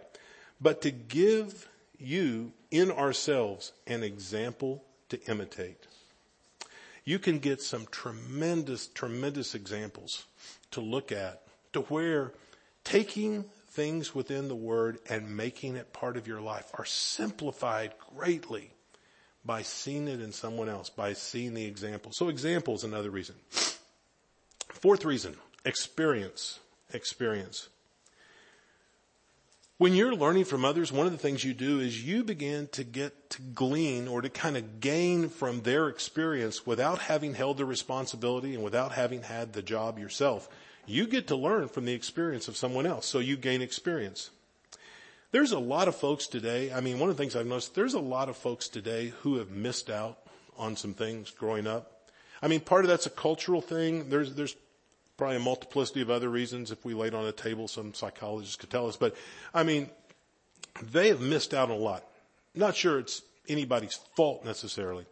but 0.60 0.82
to 0.82 0.90
give 0.90 1.68
you 1.98 2.52
in 2.72 2.90
ourselves 2.90 3.72
an 3.86 4.02
example 4.02 4.84
to 5.10 5.22
imitate. 5.30 5.86
You 7.06 7.20
can 7.20 7.38
get 7.38 7.62
some 7.62 7.86
tremendous, 7.90 8.88
tremendous 8.88 9.54
examples 9.54 10.26
to 10.72 10.80
look 10.80 11.12
at 11.12 11.42
to 11.72 11.82
where 11.82 12.32
taking 12.82 13.44
things 13.68 14.12
within 14.12 14.48
the 14.48 14.56
word 14.56 14.98
and 15.08 15.36
making 15.36 15.76
it 15.76 15.92
part 15.92 16.16
of 16.16 16.26
your 16.26 16.40
life 16.40 16.68
are 16.74 16.84
simplified 16.84 17.92
greatly 18.16 18.70
by 19.44 19.62
seeing 19.62 20.08
it 20.08 20.20
in 20.20 20.32
someone 20.32 20.68
else, 20.68 20.90
by 20.90 21.12
seeing 21.12 21.54
the 21.54 21.64
example. 21.64 22.10
So 22.12 22.28
example 22.28 22.74
is 22.74 22.82
another 22.82 23.10
reason. 23.10 23.36
Fourth 24.68 25.04
reason, 25.04 25.36
experience, 25.64 26.58
experience. 26.92 27.68
When 29.78 29.92
you're 29.92 30.14
learning 30.14 30.46
from 30.46 30.64
others, 30.64 30.90
one 30.90 31.04
of 31.04 31.12
the 31.12 31.18
things 31.18 31.44
you 31.44 31.52
do 31.52 31.80
is 31.80 32.02
you 32.02 32.24
begin 32.24 32.66
to 32.68 32.82
get 32.82 33.28
to 33.30 33.42
glean 33.42 34.08
or 34.08 34.22
to 34.22 34.30
kind 34.30 34.56
of 34.56 34.80
gain 34.80 35.28
from 35.28 35.60
their 35.60 35.88
experience 35.88 36.66
without 36.66 36.98
having 36.98 37.34
held 37.34 37.58
the 37.58 37.66
responsibility 37.66 38.54
and 38.54 38.64
without 38.64 38.92
having 38.92 39.20
had 39.20 39.52
the 39.52 39.60
job 39.60 39.98
yourself. 39.98 40.48
You 40.86 41.06
get 41.06 41.26
to 41.26 41.36
learn 41.36 41.68
from 41.68 41.84
the 41.84 41.92
experience 41.92 42.48
of 42.48 42.56
someone 42.56 42.86
else, 42.86 43.04
so 43.04 43.18
you 43.18 43.36
gain 43.36 43.60
experience. 43.60 44.30
There's 45.30 45.52
a 45.52 45.58
lot 45.58 45.88
of 45.88 45.96
folks 45.96 46.26
today, 46.26 46.72
I 46.72 46.80
mean, 46.80 46.98
one 46.98 47.10
of 47.10 47.16
the 47.18 47.22
things 47.22 47.36
I've 47.36 47.44
noticed, 47.44 47.74
there's 47.74 47.92
a 47.92 48.00
lot 48.00 48.30
of 48.30 48.36
folks 48.38 48.68
today 48.68 49.12
who 49.20 49.36
have 49.36 49.50
missed 49.50 49.90
out 49.90 50.20
on 50.56 50.76
some 50.76 50.94
things 50.94 51.30
growing 51.30 51.66
up. 51.66 52.10
I 52.40 52.48
mean, 52.48 52.60
part 52.60 52.86
of 52.86 52.88
that's 52.88 53.04
a 53.04 53.10
cultural 53.10 53.60
thing. 53.60 54.08
There's, 54.08 54.32
there's 54.36 54.56
Probably 55.16 55.36
a 55.36 55.40
multiplicity 55.40 56.02
of 56.02 56.10
other 56.10 56.28
reasons 56.28 56.70
if 56.70 56.84
we 56.84 56.92
laid 56.92 57.14
on 57.14 57.26
a 57.26 57.32
table, 57.32 57.68
some 57.68 57.94
psychologists 57.94 58.56
could 58.56 58.70
tell 58.70 58.86
us. 58.86 58.96
But 58.96 59.16
I 59.54 59.62
mean, 59.62 59.88
they 60.82 61.08
have 61.08 61.20
missed 61.20 61.54
out 61.54 61.70
on 61.70 61.76
a 61.76 61.80
lot. 61.80 62.04
Not 62.54 62.76
sure 62.76 62.98
it's 62.98 63.22
anybody's 63.48 63.94
fault 64.14 64.44
necessarily. 64.44 65.06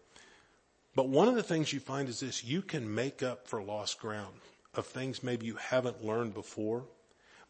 But 0.94 1.08
one 1.08 1.28
of 1.28 1.34
the 1.34 1.42
things 1.42 1.72
you 1.72 1.80
find 1.80 2.08
is 2.08 2.20
this, 2.20 2.44
you 2.44 2.62
can 2.62 2.94
make 2.94 3.22
up 3.22 3.48
for 3.48 3.62
lost 3.62 3.98
ground 3.98 4.34
of 4.74 4.86
things 4.86 5.22
maybe 5.22 5.46
you 5.46 5.56
haven't 5.56 6.04
learned 6.04 6.34
before 6.34 6.84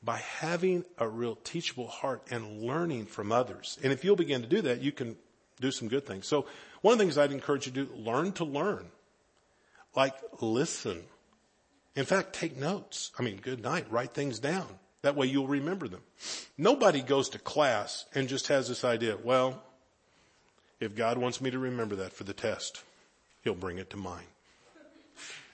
by 0.03 0.19
having 0.19 0.85
a 0.99 1.09
real 1.09 1.37
teachable 1.37 1.88
heart 1.88 2.23
and 2.31 2.62
learning 2.62 3.07
from 3.07 3.33
others. 3.33 3.79
And 3.83 3.93
if 3.93 4.05
you'll 4.05 4.17
begin 4.17 4.43
to 4.43 4.49
do 4.49 4.62
that, 4.62 4.81
you 4.81 4.93
can 4.93 5.17
do 5.61 5.71
some 5.71 5.88
good 5.88 6.07
things. 6.07 6.27
So 6.27 6.47
one 6.83 6.93
of 6.93 6.99
the 6.99 7.05
things 7.05 7.17
I'd 7.17 7.33
encourage 7.33 7.67
you 7.67 7.73
to 7.73 7.85
do, 7.87 7.95
learn 7.95 8.33
to 8.33 8.45
learn. 8.45 8.87
Like 9.97 10.14
listen 10.40 11.05
in 11.96 12.04
fact, 12.04 12.33
take 12.33 12.57
notes. 12.57 13.12
I 13.18 13.22
mean, 13.22 13.37
good 13.37 13.62
night. 13.62 13.87
Write 13.90 14.14
things 14.14 14.38
down. 14.38 14.66
That 15.02 15.16
way 15.16 15.26
you'll 15.26 15.46
remember 15.46 15.87
them. 15.87 16.00
Nobody 16.57 17.02
goes 17.02 17.28
to 17.30 17.38
class 17.38 18.07
and 18.14 18.28
just 18.28 18.48
has 18.48 18.68
this 18.68 18.85
idea, 18.85 19.18
well, 19.22 19.62
if 20.80 20.96
God 20.96 21.18
wants 21.18 21.40
me 21.40 21.50
to 21.50 21.59
remember 21.59 21.96
that 21.96 22.12
for 22.12 22.24
the 22.24 22.33
test, 22.33 22.83
he'll 23.42 23.54
bring 23.54 23.78
it 23.78 23.90
to 23.90 23.96
mind. 23.96 24.26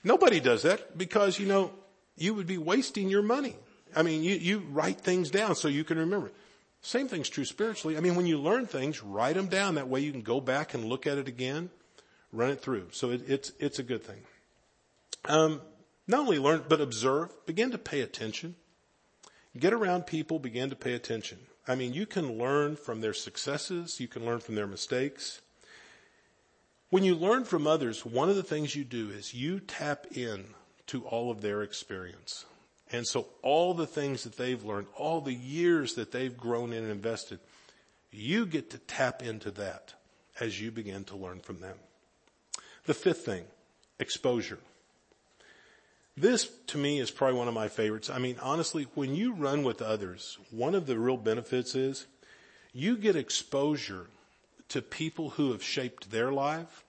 Nobody 0.03 0.41
does 0.41 0.63
that 0.63 0.97
because, 0.97 1.39
you 1.39 1.47
know, 1.47 1.73
you 2.17 2.33
would 2.35 2.47
be 2.47 2.59
wasting 2.59 3.09
your 3.09 3.23
money. 3.23 3.55
I 3.95 4.03
mean, 4.03 4.23
you, 4.23 4.37
you 4.37 4.61
write 4.71 5.01
things 5.01 5.31
down 5.31 5.57
so 5.57 5.69
you 5.69 5.85
can 5.85 5.99
remember. 5.99 6.31
Same 6.81 7.09
thing's 7.09 7.29
true 7.29 7.45
spiritually. 7.45 7.97
I 7.97 8.01
mean, 8.01 8.15
when 8.15 8.27
you 8.27 8.39
learn 8.39 8.67
things, 8.67 9.03
write 9.03 9.35
them 9.35 9.49
down. 9.49 9.75
That 9.75 9.89
way 9.89 10.01
you 10.01 10.13
can 10.13 10.23
go 10.23 10.41
back 10.41 10.73
and 10.73 10.85
look 10.85 11.07
at 11.07 11.19
it 11.19 11.29
again, 11.29 11.71
run 12.33 12.51
it 12.51 12.63
through. 12.63 12.89
So 12.93 13.11
it, 13.11 13.29
it's, 13.29 13.53
it's 13.59 13.79
a 13.79 13.83
good 13.83 14.03
thing. 14.03 14.21
Um, 15.27 15.61
not 16.11 16.21
only 16.21 16.39
learn, 16.39 16.65
but 16.69 16.81
observe, 16.81 17.31
begin 17.47 17.71
to 17.71 17.79
pay 17.79 18.01
attention. 18.01 18.57
Get 19.59 19.73
around 19.73 20.07
people, 20.07 20.39
begin 20.39 20.71
to 20.71 20.77
pay 20.77 20.95
attention. 20.95 21.39
I 21.67 21.75
mean, 21.75 21.95
you 21.95 22.07
can 22.07 22.39
learn 22.39 22.77
from 22.77 23.01
their 23.01 23.15
successes, 23.15 24.01
you 24.01 24.09
can 24.09 24.25
learn 24.25 24.41
from 24.41 24.57
their 24.57 24.67
mistakes. 24.67 25.41
When 26.89 27.05
you 27.05 27.15
learn 27.15 27.45
from 27.45 27.67
others, 27.67 28.05
one 28.05 28.29
of 28.29 28.37
the 28.37 28.43
things 28.43 28.75
you 28.75 28.85
do 28.85 29.11
is 29.11 29.35
you 29.35 29.61
tap 29.61 30.07
in 30.13 30.47
to 30.89 31.05
all 31.05 31.31
of 31.31 31.41
their 31.41 31.63
experience. 31.63 32.45
And 32.91 33.07
so 33.07 33.29
all 33.43 33.75
the 33.75 33.87
things 33.87 34.25
that 34.25 34.37
they've 34.37 34.65
learned, 34.65 34.89
all 34.97 35.21
the 35.21 35.33
years 35.33 35.95
that 35.95 36.11
they've 36.11 36.37
grown 36.37 36.73
in 36.73 36.83
and 36.83 36.91
invested, 36.91 37.39
you 38.11 38.47
get 38.47 38.71
to 38.71 38.79
tap 38.79 39.23
into 39.23 39.53
that 39.53 39.95
as 40.41 40.61
you 40.61 40.73
begin 40.73 41.05
to 41.05 41.17
learn 41.17 41.39
from 41.39 41.61
them. 41.61 41.77
The 42.87 42.95
fifth 42.95 43.25
thing, 43.25 43.45
exposure. 44.01 44.59
This 46.21 46.51
to 46.67 46.77
me 46.77 47.01
is 47.01 47.11
probably 47.11 47.39
one 47.39 47.49
of 47.49 47.55
my 47.55 47.69
favorites. 47.69 48.11
I 48.11 48.19
mean, 48.19 48.37
honestly, 48.43 48.87
when 48.95 49.15
you 49.15 49.33
run 49.33 49.63
with 49.63 49.81
others, 49.81 50.37
one 50.51 50.75
of 50.75 50.87
the 50.87 50.99
real 50.99 51.17
benefits 51.17 51.75
is 51.75 52.07
you 52.75 52.97
get 52.99 53.17
exposure 53.17 54.07
to 54.69 54.83
people 54.83 55.31
who 55.31 55.53
have 55.53 55.63
shaped 55.63 56.11
their 56.11 56.31
life 56.31 56.85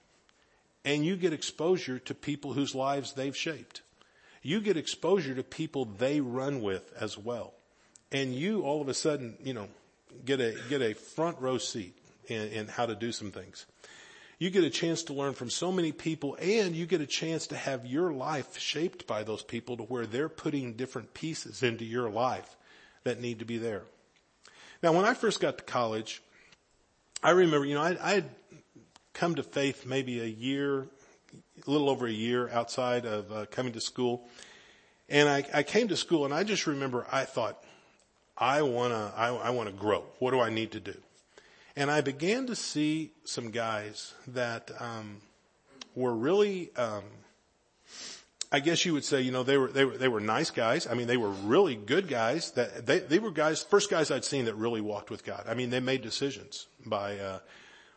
and 0.84 1.04
you 1.04 1.16
get 1.16 1.32
exposure 1.32 1.98
to 2.00 2.14
people 2.14 2.52
whose 2.52 2.74
lives 2.74 3.14
they've 3.14 3.36
shaped. 3.36 3.80
You 4.42 4.60
get 4.60 4.76
exposure 4.76 5.34
to 5.34 5.42
people 5.42 5.86
they 5.86 6.20
run 6.20 6.60
with 6.60 6.92
as 7.00 7.16
well. 7.16 7.54
and 8.12 8.34
you 8.34 8.62
all 8.62 8.80
of 8.80 8.88
a 8.88 8.94
sudden, 8.94 9.36
you 9.42 9.54
know, 9.54 9.68
get 10.24 10.40
a, 10.40 10.54
get 10.68 10.82
a 10.82 10.94
front 10.94 11.40
row 11.40 11.58
seat 11.58 11.96
in, 12.26 12.48
in 12.48 12.68
how 12.68 12.86
to 12.86 12.94
do 12.94 13.10
some 13.10 13.32
things. 13.32 13.64
You 14.42 14.50
get 14.50 14.64
a 14.64 14.70
chance 14.70 15.04
to 15.04 15.12
learn 15.12 15.34
from 15.34 15.50
so 15.50 15.70
many 15.70 15.92
people 15.92 16.36
and 16.42 16.74
you 16.74 16.84
get 16.84 17.00
a 17.00 17.06
chance 17.06 17.46
to 17.46 17.56
have 17.56 17.86
your 17.86 18.12
life 18.12 18.58
shaped 18.58 19.06
by 19.06 19.22
those 19.22 19.40
people 19.40 19.76
to 19.76 19.84
where 19.84 20.04
they're 20.04 20.28
putting 20.28 20.72
different 20.72 21.14
pieces 21.14 21.62
into 21.62 21.84
your 21.84 22.10
life 22.10 22.56
that 23.04 23.20
need 23.20 23.38
to 23.38 23.44
be 23.44 23.56
there. 23.58 23.84
Now 24.82 24.94
when 24.94 25.04
I 25.04 25.14
first 25.14 25.38
got 25.38 25.58
to 25.58 25.62
college, 25.64 26.24
I 27.22 27.30
remember, 27.30 27.64
you 27.64 27.76
know, 27.76 27.82
I, 27.82 27.96
I 28.02 28.14
had 28.14 28.30
come 29.12 29.36
to 29.36 29.44
faith 29.44 29.86
maybe 29.86 30.18
a 30.18 30.26
year, 30.26 30.88
a 31.64 31.70
little 31.70 31.88
over 31.88 32.08
a 32.08 32.10
year 32.10 32.48
outside 32.48 33.06
of 33.06 33.30
uh, 33.30 33.46
coming 33.46 33.74
to 33.74 33.80
school. 33.80 34.26
And 35.08 35.28
I, 35.28 35.44
I 35.54 35.62
came 35.62 35.86
to 35.86 35.96
school 35.96 36.24
and 36.24 36.34
I 36.34 36.42
just 36.42 36.66
remember 36.66 37.06
I 37.12 37.26
thought, 37.26 37.62
I 38.36 38.62
wanna, 38.62 39.12
I, 39.16 39.28
I 39.28 39.50
wanna 39.50 39.70
grow. 39.70 40.02
What 40.18 40.32
do 40.32 40.40
I 40.40 40.50
need 40.50 40.72
to 40.72 40.80
do? 40.80 40.96
And 41.76 41.90
I 41.90 42.00
began 42.00 42.46
to 42.46 42.56
see 42.56 43.12
some 43.24 43.50
guys 43.50 44.14
that, 44.28 44.70
um, 44.78 45.20
were 45.94 46.14
really, 46.14 46.70
um, 46.76 47.04
I 48.50 48.60
guess 48.60 48.84
you 48.84 48.92
would 48.92 49.04
say, 49.04 49.22
you 49.22 49.32
know, 49.32 49.42
they 49.42 49.56
were, 49.56 49.68
they 49.68 49.84
were, 49.84 49.96
they 49.96 50.08
were 50.08 50.20
nice 50.20 50.50
guys. 50.50 50.86
I 50.86 50.94
mean, 50.94 51.06
they 51.06 51.16
were 51.16 51.30
really 51.30 51.74
good 51.74 52.08
guys 52.08 52.50
that 52.52 52.84
they, 52.86 52.98
they 52.98 53.18
were 53.18 53.30
guys, 53.30 53.62
first 53.62 53.90
guys 53.90 54.10
I'd 54.10 54.24
seen 54.24 54.44
that 54.44 54.54
really 54.54 54.82
walked 54.82 55.10
with 55.10 55.24
God. 55.24 55.44
I 55.48 55.54
mean, 55.54 55.70
they 55.70 55.80
made 55.80 56.02
decisions 56.02 56.66
by, 56.84 57.18
uh, 57.18 57.38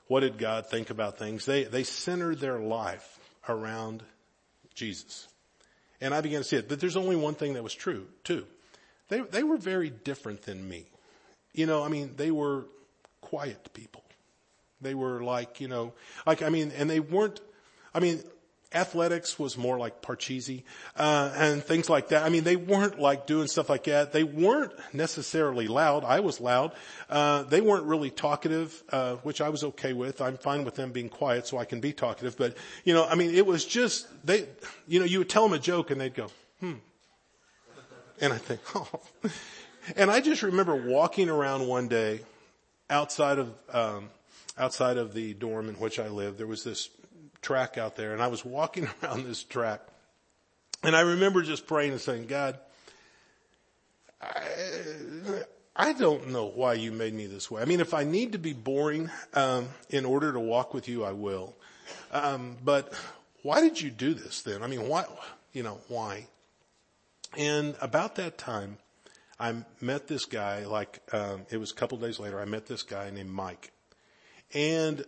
what 0.07 0.21
did 0.21 0.38
God 0.38 0.67
think 0.67 0.89
about 0.89 1.17
things? 1.17 1.45
They, 1.45 1.65
they 1.65 1.83
centered 1.83 2.39
their 2.39 2.59
life 2.59 3.19
around 3.49 4.03
Jesus. 4.73 5.27
And 5.99 6.13
I 6.13 6.21
began 6.21 6.39
to 6.39 6.43
see 6.43 6.57
it. 6.57 6.69
But 6.69 6.79
there's 6.79 6.97
only 6.97 7.15
one 7.15 7.35
thing 7.35 7.53
that 7.53 7.63
was 7.63 7.73
true, 7.73 8.07
too. 8.23 8.45
They, 9.09 9.21
they 9.21 9.43
were 9.43 9.57
very 9.57 9.89
different 9.89 10.43
than 10.43 10.67
me. 10.67 10.85
You 11.53 11.65
know, 11.65 11.83
I 11.83 11.89
mean, 11.89 12.13
they 12.17 12.31
were 12.31 12.65
quiet 13.25 13.73
people. 13.73 14.03
They 14.81 14.93
were 14.93 15.23
like, 15.23 15.59
you 15.59 15.67
know, 15.67 15.93
like, 16.27 16.43
I 16.43 16.49
mean, 16.49 16.71
and 16.77 16.88
they 16.89 16.99
weren't, 16.99 17.41
I 17.93 17.99
mean, 17.99 18.21
athletics 18.71 19.39
was 19.39 19.57
more 19.57 19.79
like 19.79 20.01
Parcheesi, 20.01 20.63
uh, 20.95 21.31
and 21.35 21.63
things 21.63 21.89
like 21.89 22.09
that. 22.09 22.23
I 22.23 22.29
mean, 22.29 22.43
they 22.43 22.55
weren't 22.55 22.99
like 22.99 23.25
doing 23.25 23.47
stuff 23.47 23.69
like 23.69 23.85
that. 23.85 24.11
They 24.11 24.23
weren't 24.23 24.73
necessarily 24.93 25.67
loud. 25.67 26.03
I 26.03 26.19
was 26.19 26.39
loud. 26.39 26.73
Uh, 27.09 27.43
they 27.43 27.61
weren't 27.61 27.85
really 27.85 28.11
talkative, 28.11 28.83
uh, 28.91 29.15
which 29.17 29.41
I 29.41 29.49
was 29.49 29.63
okay 29.63 29.93
with. 29.93 30.21
I'm 30.21 30.38
fine 30.38 30.65
with 30.65 30.75
them 30.75 30.91
being 30.91 31.09
quiet 31.09 31.47
so 31.47 31.57
I 31.57 31.65
can 31.65 31.79
be 31.79 31.93
talkative. 31.93 32.38
But, 32.38 32.55
you 32.83 32.93
know, 32.93 33.05
I 33.05 33.15
mean, 33.15 33.33
it 33.33 33.45
was 33.45 33.65
just, 33.65 34.07
they, 34.25 34.47
you 34.88 34.99
know, 34.99 35.05
you 35.05 35.19
would 35.19 35.29
tell 35.29 35.43
them 35.43 35.53
a 35.53 35.59
joke 35.59 35.89
and 35.89 35.99
they'd 35.99 36.13
go, 36.13 36.27
hmm. 36.59 36.73
And 38.21 38.33
I 38.33 38.38
think, 38.38 38.61
oh. 38.75 38.88
And 39.95 40.11
I 40.11 40.19
just 40.21 40.43
remember 40.43 40.75
walking 40.75 41.29
around 41.29 41.67
one 41.67 41.88
day 41.88 42.21
outside 42.89 43.39
of, 43.39 43.53
um, 43.71 44.09
outside 44.57 44.97
of 44.97 45.13
the 45.13 45.33
dorm 45.33 45.69
in 45.69 45.75
which 45.75 45.99
I 45.99 46.07
lived. 46.07 46.37
There 46.37 46.47
was 46.47 46.63
this 46.63 46.89
track 47.41 47.77
out 47.77 47.95
there 47.95 48.13
and 48.13 48.21
I 48.21 48.27
was 48.27 48.43
walking 48.43 48.87
around 49.03 49.25
this 49.25 49.43
track 49.43 49.81
and 50.85 50.95
I 50.95 51.01
remember 51.01 51.41
just 51.41 51.65
praying 51.65 51.93
and 51.93 52.01
saying, 52.01 52.27
God, 52.27 52.59
I, 54.21 54.37
I 55.75 55.93
don't 55.93 56.29
know 56.29 56.45
why 56.45 56.75
you 56.75 56.91
made 56.91 57.13
me 57.13 57.25
this 57.25 57.49
way. 57.49 57.61
I 57.61 57.65
mean, 57.65 57.79
if 57.79 57.93
I 57.93 58.03
need 58.03 58.33
to 58.33 58.37
be 58.37 58.53
boring, 58.53 59.09
um, 59.33 59.69
in 59.89 60.05
order 60.05 60.31
to 60.31 60.39
walk 60.39 60.73
with 60.73 60.87
you, 60.87 61.03
I 61.03 61.11
will. 61.11 61.55
Um, 62.11 62.57
but 62.63 62.93
why 63.41 63.61
did 63.61 63.81
you 63.81 63.89
do 63.89 64.13
this 64.13 64.41
then? 64.43 64.61
I 64.61 64.67
mean, 64.67 64.87
why, 64.87 65.05
you 65.53 65.63
know, 65.63 65.79
why? 65.87 66.27
And 67.35 67.75
about 67.81 68.15
that 68.15 68.37
time, 68.37 68.77
I 69.39 69.53
met 69.81 70.07
this 70.07 70.25
guy, 70.25 70.65
like, 70.65 71.01
um, 71.11 71.45
it 71.49 71.57
was 71.57 71.71
a 71.71 71.75
couple 71.75 71.97
days 71.97 72.19
later, 72.19 72.39
I 72.39 72.45
met 72.45 72.67
this 72.67 72.83
guy 72.83 73.09
named 73.09 73.31
Mike. 73.31 73.71
And 74.53 75.03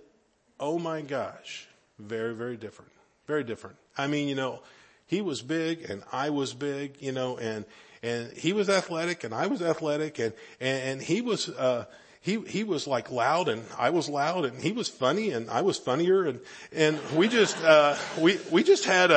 oh 0.59 0.79
my 0.79 1.01
gosh, 1.01 1.67
very, 1.97 2.33
very 2.33 2.57
different. 2.57 2.91
Very 3.25 3.43
different. 3.43 3.77
I 3.97 4.07
mean, 4.07 4.27
you 4.27 4.35
know, 4.35 4.61
he 5.05 5.21
was 5.21 5.41
big 5.41 5.89
and 5.89 6.03
I 6.11 6.29
was 6.29 6.53
big, 6.53 6.97
you 7.01 7.13
know, 7.13 7.37
and, 7.37 7.65
and 8.03 8.31
he 8.33 8.53
was 8.53 8.69
athletic 8.69 9.23
and 9.23 9.33
I 9.33 9.47
was 9.47 9.61
athletic 9.61 10.19
and, 10.19 10.33
and, 10.59 10.81
and 10.83 11.01
he 11.01 11.21
was, 11.21 11.47
uh, 11.49 11.85
he, 12.19 12.41
he 12.41 12.65
was 12.65 12.87
like 12.87 13.09
loud 13.09 13.47
and 13.47 13.63
I 13.77 13.91
was 13.91 14.09
loud 14.09 14.43
and 14.43 14.61
he 14.61 14.73
was 14.73 14.89
funny 14.89 15.31
and 15.31 15.49
I 15.49 15.61
was 15.61 15.77
funnier 15.77 16.25
and, 16.25 16.41
and 16.73 16.99
we 17.15 17.29
just, 17.29 17.57
uh, 17.63 17.95
we, 18.19 18.37
we 18.51 18.63
just 18.63 18.83
had 18.83 19.11
a, 19.11 19.15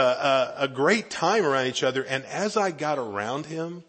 a, 0.58 0.64
a 0.64 0.68
great 0.68 1.10
time 1.10 1.44
around 1.44 1.66
each 1.66 1.82
other. 1.82 2.04
And 2.04 2.24
as 2.26 2.56
I 2.56 2.70
got 2.70 2.98
around 2.98 3.46
him, 3.46 3.82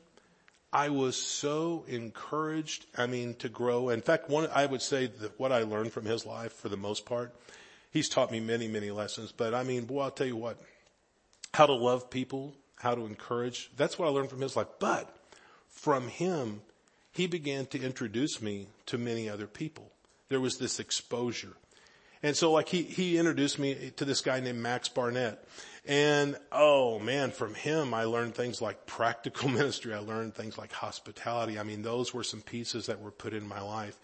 I 0.73 0.89
was 0.89 1.15
so 1.17 1.83
encouraged, 1.87 2.85
I 2.97 3.05
mean, 3.05 3.33
to 3.35 3.49
grow. 3.49 3.89
In 3.89 4.01
fact, 4.01 4.29
one, 4.29 4.49
I 4.53 4.65
would 4.65 4.81
say 4.81 5.07
that 5.07 5.39
what 5.39 5.51
I 5.51 5.63
learned 5.63 5.91
from 5.91 6.05
his 6.05 6.25
life 6.25 6.53
for 6.53 6.69
the 6.69 6.77
most 6.77 7.05
part 7.05 7.33
he's 7.91 8.09
taught 8.09 8.31
me 8.31 8.39
many, 8.39 8.67
many 8.67 8.89
lessons. 8.89 9.31
But 9.31 9.53
I 9.53 9.63
mean, 9.63 9.85
boy, 9.85 10.01
I'll 10.01 10.11
tell 10.11 10.27
you 10.27 10.35
what, 10.35 10.57
how 11.53 11.67
to 11.67 11.73
love 11.73 12.09
people, 12.09 12.55
how 12.77 12.95
to 12.95 13.05
encourage. 13.05 13.69
That's 13.77 13.99
what 13.99 14.07
I 14.07 14.11
learned 14.11 14.29
from 14.29 14.41
his 14.41 14.55
life. 14.55 14.67
But 14.79 15.15
from 15.67 16.07
him, 16.07 16.61
he 17.11 17.27
began 17.27 17.65
to 17.67 17.81
introduce 17.81 18.41
me 18.41 18.67
to 18.87 18.97
many 18.97 19.29
other 19.29 19.47
people. 19.47 19.91
There 20.29 20.39
was 20.39 20.57
this 20.57 20.79
exposure. 20.79 21.53
And 22.23 22.35
so 22.35 22.51
like 22.51 22.69
he, 22.69 22.83
he 22.83 23.17
introduced 23.17 23.59
me 23.59 23.91
to 23.97 24.05
this 24.05 24.21
guy 24.21 24.39
named 24.39 24.59
Max 24.59 24.87
Barnett. 24.87 25.43
And 25.85 26.37
oh 26.51 26.99
man, 26.99 27.31
from 27.31 27.55
him 27.55 27.93
I 27.93 28.03
learned 28.03 28.35
things 28.35 28.61
like 28.61 28.85
practical 28.85 29.49
ministry. 29.49 29.93
I 29.93 29.99
learned 29.99 30.35
things 30.35 30.57
like 30.57 30.71
hospitality. 30.71 31.57
I 31.57 31.63
mean, 31.63 31.81
those 31.81 32.13
were 32.13 32.23
some 32.23 32.41
pieces 32.41 32.85
that 32.85 33.01
were 33.01 33.11
put 33.11 33.33
in 33.33 33.47
my 33.47 33.61
life. 33.61 33.99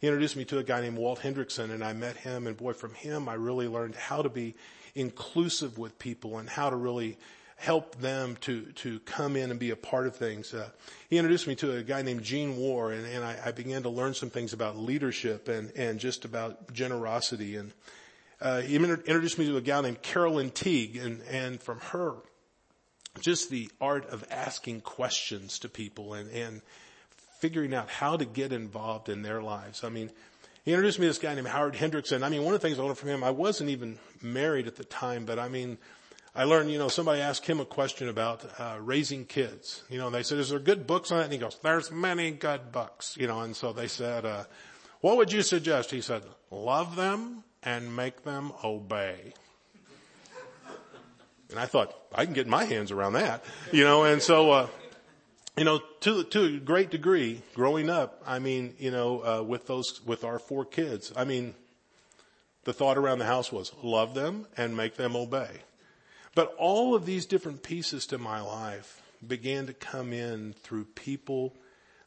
He 0.00 0.08
introduced 0.08 0.36
me 0.36 0.44
to 0.46 0.58
a 0.58 0.64
guy 0.64 0.80
named 0.80 0.98
Walt 0.98 1.20
Henrichsen 1.20 1.70
and 1.70 1.84
I 1.84 1.92
met 1.92 2.16
him 2.16 2.46
and 2.46 2.56
boy, 2.56 2.72
from 2.72 2.94
him 2.94 3.28
I 3.28 3.34
really 3.34 3.68
learned 3.68 3.94
how 3.94 4.22
to 4.22 4.28
be 4.28 4.54
inclusive 4.94 5.78
with 5.78 5.98
people 5.98 6.38
and 6.38 6.48
how 6.48 6.70
to 6.70 6.76
really 6.76 7.16
help 7.56 7.94
them 8.00 8.36
to, 8.40 8.62
to 8.72 8.98
come 9.00 9.36
in 9.36 9.52
and 9.52 9.60
be 9.60 9.70
a 9.70 9.76
part 9.76 10.08
of 10.08 10.16
things. 10.16 10.52
Uh, 10.52 10.68
he 11.08 11.18
introduced 11.18 11.46
me 11.46 11.54
to 11.54 11.76
a 11.76 11.82
guy 11.84 12.02
named 12.02 12.24
Gene 12.24 12.56
Warr 12.56 12.90
and, 12.90 13.06
and 13.06 13.24
I, 13.24 13.38
I, 13.46 13.52
began 13.52 13.84
to 13.84 13.88
learn 13.88 14.14
some 14.14 14.30
things 14.30 14.52
about 14.52 14.76
leadership 14.76 15.46
and, 15.46 15.70
and 15.76 16.00
just 16.00 16.24
about 16.24 16.72
generosity. 16.72 17.54
And, 17.54 17.72
uh, 18.42 18.60
he 18.60 18.74
introduced 18.74 19.38
me 19.38 19.46
to 19.46 19.56
a 19.56 19.60
gal 19.60 19.82
named 19.82 20.02
Carolyn 20.02 20.50
Teague 20.50 20.96
and, 20.96 21.22
and 21.30 21.62
from 21.62 21.78
her, 21.78 22.14
just 23.20 23.50
the 23.50 23.70
art 23.80 24.06
of 24.10 24.24
asking 24.30 24.80
questions 24.80 25.60
to 25.60 25.68
people 25.68 26.14
and, 26.14 26.28
and 26.30 26.60
figuring 27.38 27.72
out 27.72 27.88
how 27.88 28.16
to 28.16 28.24
get 28.24 28.52
involved 28.52 29.08
in 29.08 29.22
their 29.22 29.40
lives. 29.42 29.84
I 29.84 29.90
mean, 29.90 30.10
he 30.64 30.72
introduced 30.72 30.98
me 30.98 31.06
to 31.06 31.10
this 31.10 31.18
guy 31.18 31.34
named 31.34 31.46
Howard 31.46 31.74
Hendrickson. 31.74 32.24
I 32.24 32.28
mean, 32.28 32.42
one 32.42 32.52
of 32.52 32.60
the 32.60 32.66
things 32.66 32.80
I 32.80 32.82
learned 32.82 32.98
from 32.98 33.10
him, 33.10 33.22
I 33.22 33.30
wasn't 33.30 33.70
even 33.70 33.98
married 34.20 34.66
at 34.66 34.74
the 34.74 34.84
time, 34.84 35.24
but 35.24 35.38
I 35.38 35.48
mean, 35.48 35.78
I 36.34 36.42
learned, 36.44 36.72
you 36.72 36.78
know, 36.78 36.88
somebody 36.88 37.20
asked 37.20 37.46
him 37.46 37.60
a 37.60 37.64
question 37.64 38.08
about 38.08 38.44
uh, 38.58 38.78
raising 38.80 39.24
kids. 39.24 39.84
You 39.88 39.98
know, 39.98 40.06
and 40.06 40.14
they 40.14 40.22
said, 40.22 40.38
"Is 40.38 40.48
there 40.48 40.58
good 40.58 40.86
books 40.86 41.12
on 41.12 41.20
it?" 41.20 41.24
And 41.24 41.32
he 41.32 41.38
goes, 41.38 41.58
"There's 41.62 41.90
many 41.90 42.30
good 42.30 42.72
books." 42.72 43.16
You 43.18 43.26
know, 43.26 43.40
and 43.40 43.54
so 43.54 43.72
they 43.72 43.86
said, 43.86 44.24
uh, 44.24 44.44
"What 45.02 45.18
would 45.18 45.30
you 45.30 45.42
suggest?" 45.42 45.90
He 45.90 46.00
said, 46.00 46.22
"Love 46.50 46.96
them 46.96 47.44
and 47.62 47.94
make 47.94 48.24
them 48.24 48.52
obey." 48.64 49.34
And 51.50 51.60
I 51.60 51.66
thought, 51.66 51.94
I 52.14 52.24
can 52.24 52.32
get 52.32 52.46
my 52.46 52.64
hands 52.64 52.90
around 52.90 53.12
that, 53.12 53.44
you 53.72 53.84
know, 53.84 54.04
and 54.04 54.22
so, 54.22 54.50
uh, 54.50 54.68
you 55.56 55.64
know, 55.64 55.80
to 56.00 56.24
to 56.24 56.44
a 56.44 56.58
great 56.58 56.90
degree, 56.90 57.42
growing 57.54 57.90
up, 57.90 58.22
I 58.26 58.38
mean, 58.38 58.74
you 58.78 58.90
know, 58.90 59.20
uh, 59.24 59.42
with 59.42 59.66
those 59.66 60.00
with 60.06 60.24
our 60.24 60.38
four 60.38 60.64
kids, 60.64 61.12
I 61.14 61.24
mean, 61.24 61.54
the 62.64 62.72
thought 62.72 62.96
around 62.96 63.18
the 63.18 63.26
house 63.26 63.52
was 63.52 63.70
love 63.82 64.14
them 64.14 64.46
and 64.56 64.76
make 64.76 64.96
them 64.96 65.14
obey. 65.14 65.60
But 66.34 66.54
all 66.58 66.94
of 66.94 67.04
these 67.04 67.26
different 67.26 67.62
pieces 67.62 68.06
to 68.06 68.18
my 68.18 68.40
life 68.40 69.02
began 69.26 69.66
to 69.66 69.74
come 69.74 70.12
in 70.12 70.54
through 70.54 70.86
people 70.86 71.54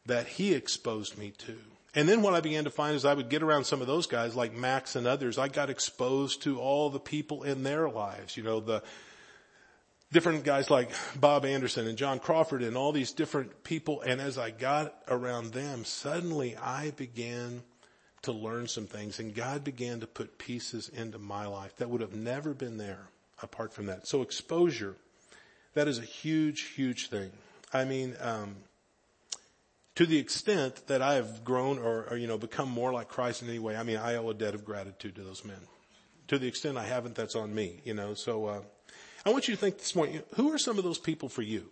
that 0.07 0.27
he 0.27 0.55
exposed 0.55 1.17
me 1.17 1.31
to. 1.37 1.57
And 1.95 2.09
then 2.09 2.21
what 2.21 2.33
I 2.33 2.41
began 2.41 2.65
to 2.65 2.69
find 2.69 2.95
is 2.95 3.05
I 3.05 3.13
would 3.13 3.29
get 3.29 3.41
around 3.41 3.63
some 3.63 3.81
of 3.81 3.87
those 3.87 4.05
guys 4.05 4.35
like 4.35 4.53
Max 4.53 4.95
and 4.95 5.07
others. 5.07 5.37
I 5.37 5.47
got 5.47 5.69
exposed 5.69 6.43
to 6.43 6.59
all 6.59 6.89
the 6.89 6.99
people 6.99 7.43
in 7.43 7.63
their 7.63 7.89
lives, 7.89 8.35
you 8.35 8.43
know, 8.43 8.59
the, 8.59 8.83
different 10.15 10.45
guys 10.45 10.69
like 10.69 10.91
Bob 11.19 11.45
Anderson 11.45 11.87
and 11.87 11.97
John 11.97 12.19
Crawford 12.19 12.61
and 12.61 12.77
all 12.77 12.93
these 12.93 13.11
different 13.11 13.63
people. 13.63 14.01
And 14.01 14.21
as 14.21 14.37
I 14.37 14.49
got 14.49 14.95
around 15.09 15.51
them, 15.51 15.83
suddenly 15.83 16.55
I 16.55 16.91
began 16.91 17.63
to 18.21 18.31
learn 18.31 18.67
some 18.67 18.87
things 18.87 19.19
and 19.19 19.35
God 19.35 19.63
began 19.63 19.99
to 19.99 20.07
put 20.07 20.37
pieces 20.37 20.89
into 20.89 21.19
my 21.19 21.47
life 21.47 21.75
that 21.77 21.89
would 21.89 22.01
have 22.01 22.15
never 22.15 22.53
been 22.53 22.77
there 22.77 23.09
apart 23.41 23.73
from 23.73 23.87
that. 23.87 24.07
So 24.07 24.21
exposure, 24.21 24.95
that 25.73 25.87
is 25.87 25.99
a 25.99 26.03
huge, 26.03 26.61
huge 26.61 27.09
thing. 27.09 27.31
I 27.73 27.83
mean, 27.83 28.15
um, 28.21 28.55
to 29.95 30.05
the 30.05 30.17
extent 30.17 30.87
that 30.87 31.01
I 31.01 31.15
have 31.15 31.43
grown 31.43 31.79
or, 31.79 32.07
or, 32.09 32.17
you 32.17 32.27
know, 32.27 32.37
become 32.37 32.69
more 32.69 32.91
like 32.93 33.07
Christ 33.07 33.41
in 33.41 33.49
any 33.49 33.59
way, 33.59 33.75
I 33.75 33.83
mean, 33.83 33.97
I 33.97 34.15
owe 34.15 34.29
a 34.29 34.33
debt 34.33 34.55
of 34.55 34.65
gratitude 34.65 35.15
to 35.15 35.21
those 35.21 35.43
men. 35.43 35.59
To 36.27 36.37
the 36.37 36.47
extent 36.47 36.77
I 36.77 36.85
haven't, 36.85 37.15
that's 37.15 37.35
on 37.35 37.53
me, 37.53 37.81
you 37.83 37.93
know, 37.93 38.13
so, 38.13 38.45
uh, 38.45 38.61
I 39.25 39.29
want 39.29 39.47
you 39.47 39.55
to 39.55 39.59
think 39.59 39.77
this 39.77 39.95
morning, 39.95 40.21
who 40.35 40.51
are 40.53 40.57
some 40.57 40.77
of 40.77 40.83
those 40.83 40.99
people 40.99 41.29
for 41.29 41.41
you? 41.41 41.69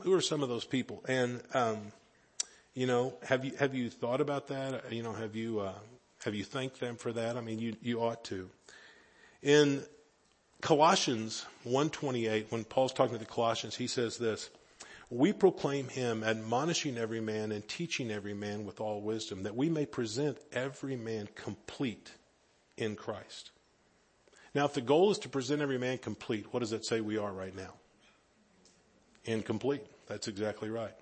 Who 0.00 0.12
are 0.12 0.20
some 0.20 0.42
of 0.42 0.48
those 0.48 0.64
people? 0.64 1.02
And, 1.06 1.42
um, 1.54 1.92
You 2.74 2.86
know, 2.86 3.14
have 3.24 3.44
you, 3.44 3.52
have 3.58 3.74
you 3.74 3.90
thought 3.90 4.20
about 4.20 4.46
that? 4.46 4.92
You 4.92 5.02
know, 5.02 5.12
have 5.12 5.34
you, 5.34 5.58
uh, 5.58 5.74
have 6.24 6.36
you 6.36 6.44
thanked 6.44 6.78
them 6.78 6.96
for 6.96 7.12
that? 7.12 7.36
I 7.36 7.40
mean, 7.40 7.58
you, 7.58 7.74
you 7.82 8.00
ought 8.00 8.22
to. 8.26 8.48
In 9.42 9.82
Colossians 10.60 11.46
128, 11.64 12.46
when 12.50 12.64
Paul's 12.64 12.92
talking 12.92 13.14
to 13.14 13.18
the 13.18 13.26
Colossians, 13.26 13.76
he 13.76 13.88
says 13.88 14.18
this, 14.18 14.50
we 15.10 15.32
proclaim 15.32 15.88
him 15.88 16.22
admonishing 16.22 16.96
every 16.96 17.20
man 17.20 17.50
and 17.50 17.66
teaching 17.66 18.10
every 18.12 18.34
man 18.34 18.64
with 18.64 18.80
all 18.80 19.00
wisdom 19.00 19.42
that 19.42 19.56
we 19.56 19.68
may 19.68 19.84
present 19.84 20.38
every 20.52 20.96
man 20.96 21.28
complete 21.34 22.12
in 22.76 22.94
Christ. 22.94 23.50
Now 24.54 24.64
if 24.64 24.74
the 24.74 24.80
goal 24.80 25.10
is 25.10 25.18
to 25.18 25.28
present 25.28 25.60
every 25.60 25.78
man 25.78 25.98
complete, 25.98 26.46
what 26.52 26.60
does 26.60 26.70
that 26.70 26.84
say 26.84 27.00
we 27.00 27.18
are 27.18 27.32
right 27.32 27.54
now? 27.54 27.74
Incomplete. 29.24 29.84
That's 30.06 30.28
exactly 30.28 30.70
right. 30.70 30.94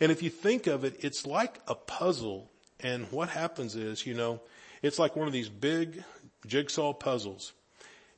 And 0.00 0.10
if 0.12 0.22
you 0.22 0.30
think 0.30 0.66
of 0.66 0.84
it, 0.84 0.96
it's 1.04 1.24
like 1.24 1.60
a 1.68 1.74
puzzle 1.74 2.50
and 2.80 3.10
what 3.10 3.28
happens 3.28 3.74
is, 3.74 4.06
you 4.06 4.14
know, 4.14 4.40
it's 4.82 4.98
like 4.98 5.16
one 5.16 5.26
of 5.26 5.32
these 5.32 5.48
big 5.48 6.02
jigsaw 6.46 6.92
puzzles. 6.92 7.52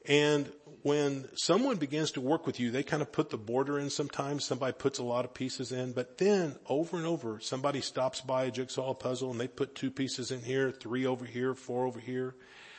And 0.09 0.51
when 0.83 1.29
someone 1.35 1.77
begins 1.77 2.13
to 2.13 2.21
work 2.21 2.47
with 2.47 2.59
you, 2.59 2.71
they 2.71 2.83
kind 2.83 3.03
of 3.03 3.13
put 3.13 3.31
the 3.31 3.37
border 3.37 3.79
in 3.79 3.91
sometimes. 3.91 4.45
Somebody 4.47 4.73
puts 4.73 4.99
a 4.99 5.05
lot 5.05 5.25
of 5.25 5.35
pieces 5.35 5.73
in, 5.73 5.93
but 5.93 6.19
then 6.19 6.57
over 6.67 6.97
and 6.97 7.07
over, 7.07 7.39
somebody 7.41 7.81
stops 7.81 8.21
by 8.21 8.45
a 8.45 8.51
jigsaw 8.51 8.95
puzzle 8.95 9.31
and 9.31 9.39
they 9.39 9.49
put 9.49 9.75
two 9.75 9.91
pieces 9.91 10.31
in 10.31 10.41
here, 10.41 10.71
three 10.71 11.05
over 11.05 11.25
here, 11.27 11.55
four 11.55 11.87
over 11.87 12.01
here. 12.01 12.35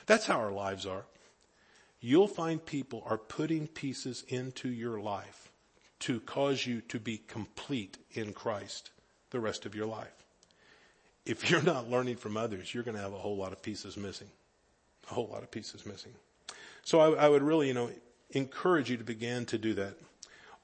That's 0.07 0.25
how 0.25 0.39
our 0.39 0.51
lives 0.51 0.85
are. 0.85 1.05
You'll 1.99 2.27
find 2.27 2.65
people 2.65 3.03
are 3.05 3.19
putting 3.19 3.67
pieces 3.67 4.23
into 4.27 4.69
your 4.69 4.99
life 4.99 5.51
to 5.99 6.19
cause 6.21 6.65
you 6.65 6.81
to 6.81 6.99
be 6.99 7.19
complete 7.19 7.99
in 8.13 8.33
Christ 8.33 8.89
the 9.29 9.39
rest 9.39 9.67
of 9.67 9.75
your 9.75 9.85
life. 9.85 10.25
If 11.25 11.51
you're 11.51 11.61
not 11.61 11.89
learning 11.89 12.15
from 12.15 12.35
others, 12.35 12.73
you're 12.73 12.83
going 12.83 12.97
to 12.97 13.03
have 13.03 13.13
a 13.13 13.17
whole 13.17 13.37
lot 13.37 13.53
of 13.53 13.61
pieces 13.61 13.95
missing. 13.95 14.29
A 15.11 15.13
whole 15.13 15.27
lot 15.27 15.43
of 15.43 15.51
pieces 15.51 15.85
missing. 15.85 16.13
So 16.83 16.99
I, 16.99 17.25
I 17.25 17.29
would 17.29 17.43
really, 17.43 17.67
you 17.67 17.73
know, 17.73 17.89
encourage 18.31 18.89
you 18.89 18.97
to 18.97 19.03
begin 19.03 19.45
to 19.47 19.57
do 19.57 19.73
that. 19.75 19.95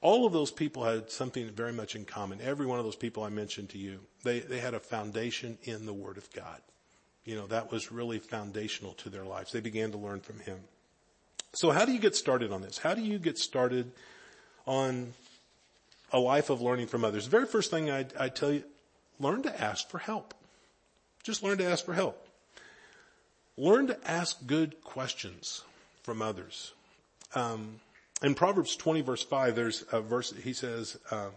All 0.00 0.26
of 0.26 0.32
those 0.32 0.50
people 0.50 0.84
had 0.84 1.10
something 1.10 1.48
very 1.50 1.72
much 1.72 1.96
in 1.96 2.04
common. 2.04 2.40
Every 2.40 2.66
one 2.66 2.78
of 2.78 2.84
those 2.84 2.96
people 2.96 3.24
I 3.24 3.30
mentioned 3.30 3.70
to 3.70 3.78
you, 3.78 4.00
they, 4.22 4.40
they 4.40 4.60
had 4.60 4.74
a 4.74 4.80
foundation 4.80 5.58
in 5.64 5.86
the 5.86 5.92
Word 5.92 6.18
of 6.18 6.32
God. 6.32 6.60
You 7.24 7.34
know, 7.34 7.46
that 7.48 7.72
was 7.72 7.90
really 7.90 8.18
foundational 8.18 8.92
to 8.94 9.10
their 9.10 9.24
lives. 9.24 9.52
They 9.52 9.60
began 9.60 9.90
to 9.92 9.98
learn 9.98 10.20
from 10.20 10.38
Him. 10.40 10.60
So 11.52 11.70
how 11.70 11.84
do 11.84 11.92
you 11.92 11.98
get 11.98 12.14
started 12.14 12.52
on 12.52 12.62
this? 12.62 12.78
How 12.78 12.94
do 12.94 13.02
you 13.02 13.18
get 13.18 13.38
started 13.38 13.90
on 14.66 15.14
a 16.12 16.18
life 16.18 16.50
of 16.50 16.60
learning 16.60 16.86
from 16.86 17.04
others? 17.04 17.24
The 17.24 17.30
very 17.30 17.46
first 17.46 17.70
thing 17.70 17.90
I, 17.90 18.06
I 18.18 18.28
tell 18.28 18.52
you, 18.52 18.62
learn 19.18 19.42
to 19.42 19.60
ask 19.60 19.88
for 19.90 19.98
help. 19.98 20.32
Just 21.24 21.42
learn 21.42 21.58
to 21.58 21.64
ask 21.64 21.84
for 21.84 21.94
help. 21.94 22.28
Learn 23.56 23.88
to 23.88 23.98
ask 24.08 24.46
good 24.46 24.80
questions 24.84 25.62
from 26.08 26.22
others. 26.22 26.72
Um, 27.34 27.80
in 28.22 28.34
Proverbs 28.34 28.76
20 28.76 29.02
verse 29.02 29.22
5, 29.22 29.54
there's 29.54 29.84
a 29.92 30.00
verse, 30.00 30.32
he 30.42 30.54
says, 30.54 30.96
um, 31.10 31.32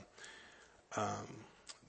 um, 0.95 1.27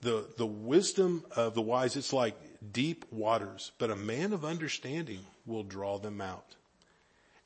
the, 0.01 0.27
the 0.37 0.47
wisdom 0.47 1.25
of 1.37 1.55
the 1.55 1.63
wise, 1.63 1.95
it's 1.95 2.13
like 2.13 2.35
deep 2.73 3.05
waters, 3.13 3.71
but 3.79 3.93
a 3.93 3.95
man 3.95 4.33
of 4.33 4.45
understanding 4.45 5.21
will 5.47 5.63
draw 5.63 5.97
them 5.97 6.21
out. 6.21 6.57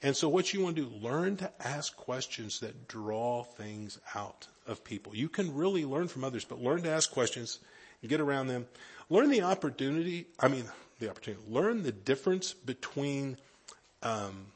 And 0.03 0.17
so 0.17 0.27
what 0.27 0.55
you 0.55 0.63
want 0.63 0.77
to 0.77 0.87
do, 0.87 0.97
learn 1.07 1.37
to 1.37 1.53
ask 1.61 1.95
questions 1.95 2.61
that 2.61 2.89
draw 2.89 3.43
things 3.43 3.99
out 4.15 4.47
of 4.67 4.85
people. 4.85 5.15
You 5.15 5.29
can 5.29 5.55
really 5.55 5.85
learn 5.85 6.09
from 6.09 6.25
others, 6.25 6.47
but 6.47 6.63
learn 6.63 6.83
to 6.85 6.91
ask 6.91 7.13
questions 7.13 7.59
and 8.01 8.09
get 8.09 8.23
around 8.23 8.47
them. 8.47 8.69
Learn 9.11 9.29
the 9.29 9.43
opportunity, 9.43 10.29
I 10.41 10.49
mean, 10.49 10.65
the 10.99 11.11
opportunity, 11.11 11.45
learn 11.47 11.83
the 11.83 11.93
difference 11.93 12.55
between, 12.55 13.37
um, 14.03 14.47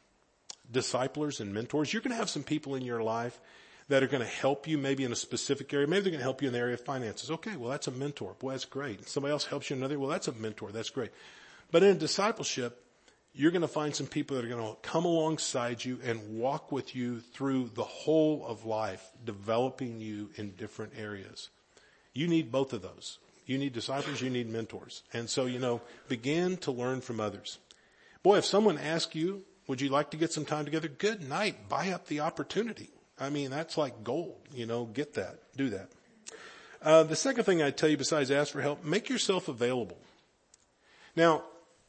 disciplers 0.71 1.41
and 1.41 1.53
mentors. 1.53 1.93
You're 1.93 2.03
going 2.03 2.13
to 2.13 2.17
have 2.17 2.31
some 2.31 2.43
people 2.43 2.75
in 2.75 2.85
your 2.85 3.03
life 3.03 3.41
that 3.89 4.03
are 4.03 4.07
going 4.07 4.23
to 4.23 4.29
help 4.29 4.69
you 4.69 4.79
maybe 4.79 5.05
in 5.05 5.13
a 5.13 5.17
specific 5.17 5.73
area. 5.75 5.87
Maybe 5.87 6.03
they're 6.03 6.13
going 6.13 6.21
to 6.21 6.25
help 6.25 6.43
you 6.43 6.49
in 6.49 6.55
the 6.55 6.61
area 6.61 6.75
of 6.75 6.81
finances. 6.81 7.31
Okay, 7.31 7.57
well 7.57 7.71
that's 7.71 7.89
a 7.89 7.91
mentor. 7.91 8.35
Boy, 8.39 8.53
that's 8.53 8.65
great. 8.65 9.09
Somebody 9.09 9.33
else 9.33 9.47
helps 9.47 9.69
you 9.69 9.77
in 9.77 9.83
another. 9.83 9.99
Well, 9.99 10.11
that's 10.11 10.29
a 10.29 10.33
mentor. 10.33 10.71
That's 10.71 10.91
great. 10.91 11.11
But 11.73 11.83
in 11.83 11.99
discipleship, 11.99 12.85
you're 13.33 13.51
going 13.51 13.63
to 13.63 13.69
find 13.69 13.95
some 13.95 14.07
people 14.07 14.37
that 14.37 14.45
are 14.45 14.49
going 14.49 14.75
to 14.75 14.77
come 14.83 15.05
alongside 15.05 15.85
you 15.85 15.99
and 16.05 16.39
walk 16.39 16.73
with 16.73 16.97
you 16.97 17.21
through 17.21 17.71
the 17.75 17.85
whole 17.85 18.45
of 18.47 18.65
life, 18.65 19.11
developing 19.25 20.01
you 20.01 20.31
in 20.37 20.53
different 20.53 20.93
areas. 20.97 21.49
You 22.13 22.27
need 22.27 22.51
both 22.51 22.73
of 22.73 22.83
those. 22.83 23.19
You 23.47 23.59
need 23.59 23.73
disciples, 23.73 24.21
you 24.21 24.31
need 24.31 24.49
mentors. 24.49 25.03
And 25.13 25.29
so, 25.29 25.47
you 25.47 25.59
know, 25.59 25.81
begin 26.09 26.57
to 26.59 26.71
learn 26.71 27.01
from 27.01 27.21
others. 27.21 27.59
Boy, 28.23 28.39
if 28.39 28.45
someone 28.45 28.79
asks 28.79 29.15
you 29.15 29.43
would 29.71 29.81
you 29.81 29.89
like 29.89 30.11
to 30.11 30.17
get 30.17 30.33
some 30.33 30.45
time 30.45 30.65
together? 30.65 30.89
Good 30.89 31.29
night. 31.29 31.69
Buy 31.69 31.91
up 31.91 32.09
the 32.09 32.19
opportunity. 32.21 32.91
I 33.21 33.31
mean, 33.31 33.51
that's 33.51 33.79
like 33.79 34.03
gold, 34.03 34.41
you 34.53 34.67
know, 34.67 34.85
get 34.85 35.15
that, 35.15 35.39
do 35.57 35.71
that. 35.71 35.91
Uh, 36.83 37.05
the 37.05 37.15
second 37.15 37.45
thing 37.45 37.63
I'd 37.63 37.77
tell 37.77 37.89
you 37.89 37.97
besides 37.97 38.33
ask 38.33 38.51
for 38.51 38.61
help, 38.63 38.83
make 38.83 39.09
yourself 39.09 39.47
available. 39.47 39.97
Now, 41.15 41.45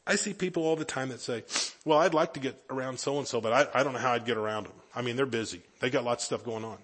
I 0.06 0.14
see 0.14 0.32
people 0.32 0.62
all 0.62 0.76
the 0.76 0.84
time 0.84 1.08
that 1.08 1.20
say, 1.20 1.42
well, 1.84 1.98
I'd 1.98 2.14
like 2.14 2.34
to 2.34 2.40
get 2.40 2.62
around 2.70 3.00
so 3.00 3.18
and 3.18 3.26
so, 3.26 3.40
but 3.40 3.52
I, 3.52 3.80
I 3.80 3.82
don't 3.82 3.94
know 3.94 3.98
how 3.98 4.12
I'd 4.12 4.26
get 4.26 4.36
around 4.36 4.66
them. 4.66 4.74
I 4.94 5.02
mean, 5.02 5.16
they're 5.16 5.26
busy. 5.26 5.62
They 5.80 5.90
got 5.90 6.04
lots 6.04 6.22
of 6.22 6.26
stuff 6.26 6.44
going 6.44 6.64
on. 6.64 6.78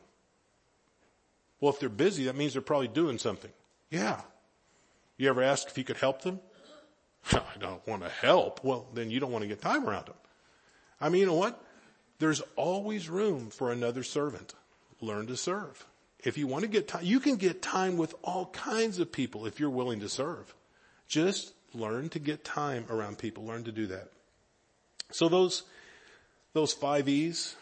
Well, 1.61 1.73
if 1.73 1.79
they're 1.79 1.89
busy, 1.89 2.25
that 2.25 2.35
means 2.35 2.55
they're 2.55 2.63
probably 2.63 2.89
doing 2.89 3.19
something. 3.19 3.53
Yeah. 3.89 4.21
You 5.17 5.29
ever 5.29 5.45
ask 5.45 5.69
if 5.69 5.79
you 5.79 5.85
could 5.85 5.99
help 5.99 6.23
them? 6.23 6.41
I 7.33 7.43
don't 7.61 7.87
want 7.87 8.03
to 8.03 8.09
help. 8.09 8.65
Well, 8.65 8.89
then 8.95 9.13
you 9.13 9.21
don't 9.21 9.31
want 9.31 9.43
to 9.43 9.49
get 9.49 9.63
time 9.63 9.89
around 9.89 10.07
them. 10.07 10.17
I 11.01 11.09
mean, 11.09 11.21
you 11.21 11.27
know 11.27 11.35
what? 11.35 11.63
There's 12.19 12.43
always 12.57 13.09
room 13.09 13.51
for 13.51 13.71
another 13.71 14.03
servant. 14.03 14.55
Learn 15.01 15.27
to 15.29 15.37
serve. 15.37 15.87
If 16.25 16.37
you 16.37 16.47
want 16.49 16.63
to 16.63 16.69
get 16.69 16.89
time, 16.89 17.05
you 17.05 17.21
can 17.21 17.37
get 17.37 17.63
time 17.63 17.97
with 17.97 18.15
all 18.23 18.47
kinds 18.47 18.99
of 18.99 19.13
people 19.13 19.47
if 19.47 19.61
you're 19.61 19.71
willing 19.71 20.01
to 20.01 20.09
serve. 20.09 20.53
Just 21.07 21.53
learn 21.75 22.09
to 22.11 22.19
get 22.19 22.45
time 22.45 22.87
around 22.91 23.19
people. 23.19 23.45
Learn 23.45 23.65
to 23.65 23.73
do 23.73 23.87
that. 23.87 24.09
So 25.13 25.29
those, 25.29 25.63
those 26.53 26.73
five 26.73 27.09
E's, 27.09 27.55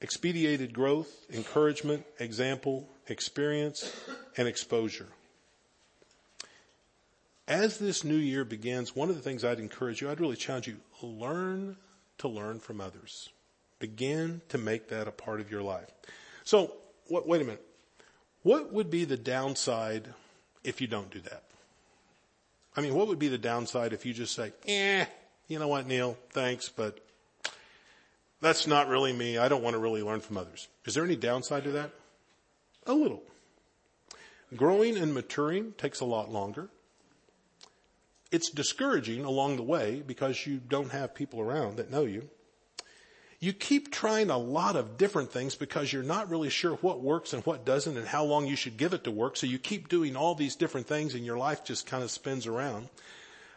expedited 0.00 0.72
growth, 0.72 1.12
encouragement, 1.30 2.06
example, 2.18 2.88
experience, 3.06 3.94
and 4.36 4.48
exposure. 4.48 5.08
As 7.46 7.78
this 7.78 8.04
new 8.04 8.16
year 8.16 8.44
begins, 8.44 8.96
one 8.96 9.08
of 9.08 9.16
the 9.16 9.22
things 9.22 9.44
I'd 9.44 9.60
encourage 9.60 10.00
you, 10.00 10.10
I'd 10.10 10.20
really 10.20 10.36
challenge 10.36 10.68
you, 10.68 10.76
learn 11.02 11.76
to 12.18 12.28
learn 12.28 12.60
from 12.60 12.80
others. 12.80 13.30
Begin 13.78 14.42
to 14.48 14.58
make 14.58 14.88
that 14.88 15.08
a 15.08 15.12
part 15.12 15.40
of 15.40 15.50
your 15.50 15.62
life. 15.62 15.88
So, 16.44 16.72
what, 17.06 17.26
wait 17.26 17.40
a 17.40 17.44
minute. 17.44 17.64
What 18.42 18.72
would 18.72 18.90
be 18.90 19.04
the 19.04 19.16
downside 19.16 20.08
if 20.64 20.80
you 20.80 20.86
don't 20.86 21.10
do 21.10 21.20
that? 21.20 21.42
I 22.76 22.80
mean, 22.80 22.94
what 22.94 23.08
would 23.08 23.18
be 23.18 23.28
the 23.28 23.38
downside 23.38 23.92
if 23.92 24.06
you 24.06 24.12
just 24.12 24.34
say, 24.34 24.52
eh, 24.66 25.04
you 25.48 25.58
know 25.58 25.68
what, 25.68 25.86
Neil, 25.86 26.16
thanks, 26.30 26.68
but 26.68 27.04
that's 28.40 28.66
not 28.66 28.88
really 28.88 29.12
me. 29.12 29.38
I 29.38 29.48
don't 29.48 29.62
want 29.62 29.74
to 29.74 29.80
really 29.80 30.02
learn 30.02 30.20
from 30.20 30.36
others. 30.36 30.68
Is 30.84 30.94
there 30.94 31.04
any 31.04 31.16
downside 31.16 31.64
to 31.64 31.72
that? 31.72 31.90
A 32.86 32.92
little. 32.92 33.22
Growing 34.54 34.96
and 34.96 35.12
maturing 35.12 35.72
takes 35.72 36.00
a 36.00 36.04
lot 36.04 36.30
longer 36.30 36.68
it's 38.30 38.50
discouraging 38.50 39.24
along 39.24 39.56
the 39.56 39.62
way 39.62 40.02
because 40.06 40.46
you 40.46 40.58
don't 40.58 40.92
have 40.92 41.14
people 41.14 41.40
around 41.40 41.76
that 41.76 41.90
know 41.90 42.04
you. 42.04 42.28
You 43.40 43.52
keep 43.52 43.92
trying 43.92 44.30
a 44.30 44.38
lot 44.38 44.74
of 44.74 44.98
different 44.98 45.30
things 45.30 45.54
because 45.54 45.92
you're 45.92 46.02
not 46.02 46.28
really 46.28 46.50
sure 46.50 46.74
what 46.76 47.00
works 47.00 47.32
and 47.32 47.46
what 47.46 47.64
doesn't 47.64 47.96
and 47.96 48.06
how 48.06 48.24
long 48.24 48.46
you 48.46 48.56
should 48.56 48.76
give 48.76 48.92
it 48.92 49.04
to 49.04 49.12
work. 49.12 49.36
So 49.36 49.46
you 49.46 49.58
keep 49.58 49.88
doing 49.88 50.16
all 50.16 50.34
these 50.34 50.56
different 50.56 50.88
things 50.88 51.14
and 51.14 51.24
your 51.24 51.38
life 51.38 51.64
just 51.64 51.86
kind 51.86 52.02
of 52.02 52.10
spins 52.10 52.46
around. 52.46 52.88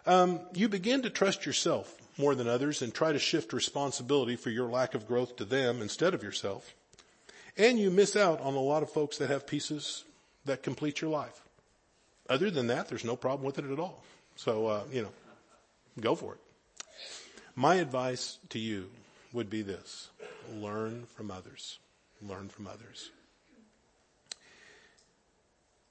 Um, 0.05 0.39
you 0.53 0.69
begin 0.69 1.01
to 1.01 1.09
trust 1.09 1.45
yourself 1.45 1.97
more 2.17 2.35
than 2.35 2.47
others 2.47 2.81
and 2.81 2.93
try 2.93 3.11
to 3.11 3.19
shift 3.19 3.53
responsibility 3.53 4.35
for 4.35 4.51
your 4.51 4.69
lack 4.69 4.93
of 4.93 5.07
growth 5.07 5.35
to 5.37 5.45
them 5.45 5.81
instead 5.81 6.13
of 6.13 6.21
yourself. 6.21 6.75
And 7.57 7.79
you 7.79 7.89
miss 7.89 8.15
out 8.15 8.39
on 8.41 8.53
a 8.53 8.59
lot 8.59 8.83
of 8.83 8.91
folks 8.91 9.17
that 9.17 9.29
have 9.29 9.47
pieces 9.47 10.03
that 10.45 10.63
complete 10.63 11.01
your 11.01 11.09
life. 11.09 11.41
Other 12.29 12.51
than 12.51 12.67
that, 12.67 12.87
there's 12.87 13.03
no 13.03 13.15
problem 13.15 13.45
with 13.45 13.59
it 13.59 13.69
at 13.69 13.79
all. 13.79 14.03
So, 14.43 14.65
uh, 14.65 14.83
you 14.91 15.03
know, 15.03 15.11
go 15.99 16.15
for 16.15 16.33
it. 16.33 16.39
My 17.55 17.75
advice 17.75 18.39
to 18.49 18.57
you 18.57 18.89
would 19.33 19.51
be 19.51 19.61
this. 19.61 20.09
Learn 20.55 21.05
from 21.15 21.29
others. 21.29 21.77
Learn 22.23 22.49
from 22.49 22.65
others. 22.65 23.11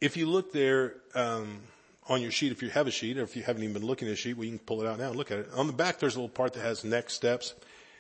If 0.01 0.17
you 0.17 0.27
look 0.27 0.53
there, 0.53 0.95
um, 1.15 1.61
on 2.09 2.23
your 2.23 2.33
sheet, 2.33 2.51
if 2.51 2.61
you 2.61 2.71
have 2.71 2.89
a 2.89 2.91
sheet, 2.91 3.19
or 3.19 3.23
if 3.23 3.37
you 3.37 3.45
haven't 3.45 3.63
even 3.63 3.73
been 3.73 3.87
looking 3.87 4.09
at 4.09 4.15
a 4.15 4.17
sheet, 4.17 4.37
we 4.37 4.49
can 4.49 4.59
pull 4.59 4.83
it 4.83 4.89
out 4.89 4.99
now 4.99 5.11
and 5.11 5.17
look 5.17 5.31
at 5.31 5.39
it. 5.39 5.49
On 5.55 5.69
the 5.69 5.73
back, 5.73 6.01
there's 6.01 6.17
a 6.17 6.19
little 6.19 6.29
part 6.29 6.55
that 6.55 6.63
has 6.63 6.83
next 6.83 7.15
steps. 7.15 7.55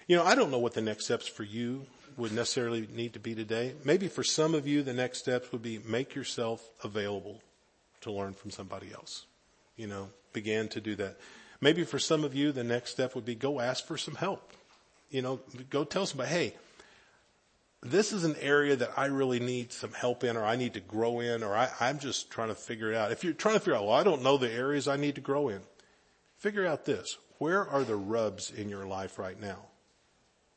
You 0.08 0.16
know, 0.16 0.24
I 0.24 0.34
don't 0.34 0.50
know 0.50 0.58
what 0.58 0.74
the 0.74 0.80
next 0.80 1.04
steps 1.04 1.28
for 1.28 1.44
you 1.44 1.86
would 2.16 2.32
necessarily 2.32 2.88
need 2.92 3.12
to 3.12 3.20
be 3.20 3.36
today. 3.36 3.74
Maybe 3.84 4.08
for 4.08 4.24
some 4.24 4.56
of 4.56 4.66
you, 4.66 4.82
the 4.82 4.94
next 4.94 5.18
steps 5.18 5.52
would 5.52 5.62
be 5.62 5.78
make 5.78 6.16
yourself 6.16 6.68
available 6.82 7.40
to 8.00 8.10
learn 8.10 8.32
from 8.32 8.50
somebody 8.50 8.92
else. 8.92 9.26
You 9.80 9.86
know, 9.86 10.10
began 10.34 10.68
to 10.68 10.80
do 10.82 10.94
that. 10.96 11.16
Maybe 11.62 11.84
for 11.84 11.98
some 11.98 12.22
of 12.22 12.34
you, 12.34 12.52
the 12.52 12.62
next 12.62 12.90
step 12.90 13.14
would 13.14 13.24
be 13.24 13.34
go 13.34 13.60
ask 13.60 13.86
for 13.86 13.96
some 13.96 14.14
help. 14.14 14.52
You 15.08 15.22
know, 15.22 15.40
go 15.70 15.84
tell 15.84 16.04
somebody, 16.04 16.28
hey, 16.28 16.54
this 17.82 18.12
is 18.12 18.24
an 18.24 18.36
area 18.42 18.76
that 18.76 18.90
I 18.98 19.06
really 19.06 19.40
need 19.40 19.72
some 19.72 19.94
help 19.94 20.22
in 20.22 20.36
or 20.36 20.44
I 20.44 20.56
need 20.56 20.74
to 20.74 20.80
grow 20.80 21.20
in 21.20 21.42
or 21.42 21.56
I, 21.56 21.70
am 21.80 21.98
just 21.98 22.30
trying 22.30 22.48
to 22.48 22.54
figure 22.54 22.92
it 22.92 22.94
out. 22.94 23.10
If 23.10 23.24
you're 23.24 23.32
trying 23.32 23.54
to 23.54 23.60
figure 23.60 23.76
out, 23.76 23.86
well, 23.86 23.94
I 23.94 24.04
don't 24.04 24.22
know 24.22 24.36
the 24.36 24.52
areas 24.52 24.86
I 24.86 24.96
need 24.96 25.14
to 25.14 25.22
grow 25.22 25.48
in, 25.48 25.62
figure 26.36 26.66
out 26.66 26.84
this. 26.84 27.16
Where 27.38 27.66
are 27.66 27.82
the 27.82 27.96
rubs 27.96 28.50
in 28.50 28.68
your 28.68 28.84
life 28.84 29.18
right 29.18 29.40
now? 29.40 29.60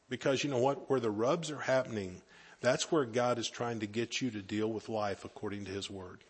Because 0.10 0.44
you 0.44 0.50
know 0.50 0.58
what? 0.58 0.90
Where 0.90 1.00
the 1.00 1.10
rubs 1.10 1.50
are 1.50 1.60
happening, 1.60 2.22
that's 2.60 2.92
where 2.92 3.06
God 3.06 3.40
is 3.40 3.50
trying 3.50 3.80
to 3.80 3.88
get 3.88 4.22
you 4.22 4.32
to 4.32 4.42
deal 4.42 4.68
with 4.68 4.90
life 4.90 5.24
according 5.24 5.64
to 5.64 5.72
His 5.72 5.90
Word. 5.90 6.26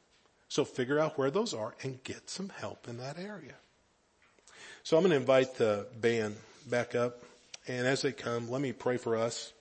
So 0.53 0.63
figure 0.63 0.99
out 0.99 1.17
where 1.17 1.31
those 1.31 1.55
are 1.55 1.73
and 1.81 2.03
get 2.03 2.29
some 2.29 2.49
help 2.49 2.87
in 2.87 2.99
that 2.99 3.17
area. 3.17 3.55
So 4.83 4.95
I'm 4.95 5.01
going 5.01 5.09
to 5.09 5.17
invite 5.17 5.55
the 5.55 5.87
band 5.99 6.35
back 6.69 6.93
up. 6.93 7.23
And 7.67 7.87
as 7.87 8.03
they 8.03 8.11
come, 8.11 8.51
let 8.51 8.61
me 8.61 8.71
pray 8.71 8.97
for 8.97 9.17
us 9.17 9.51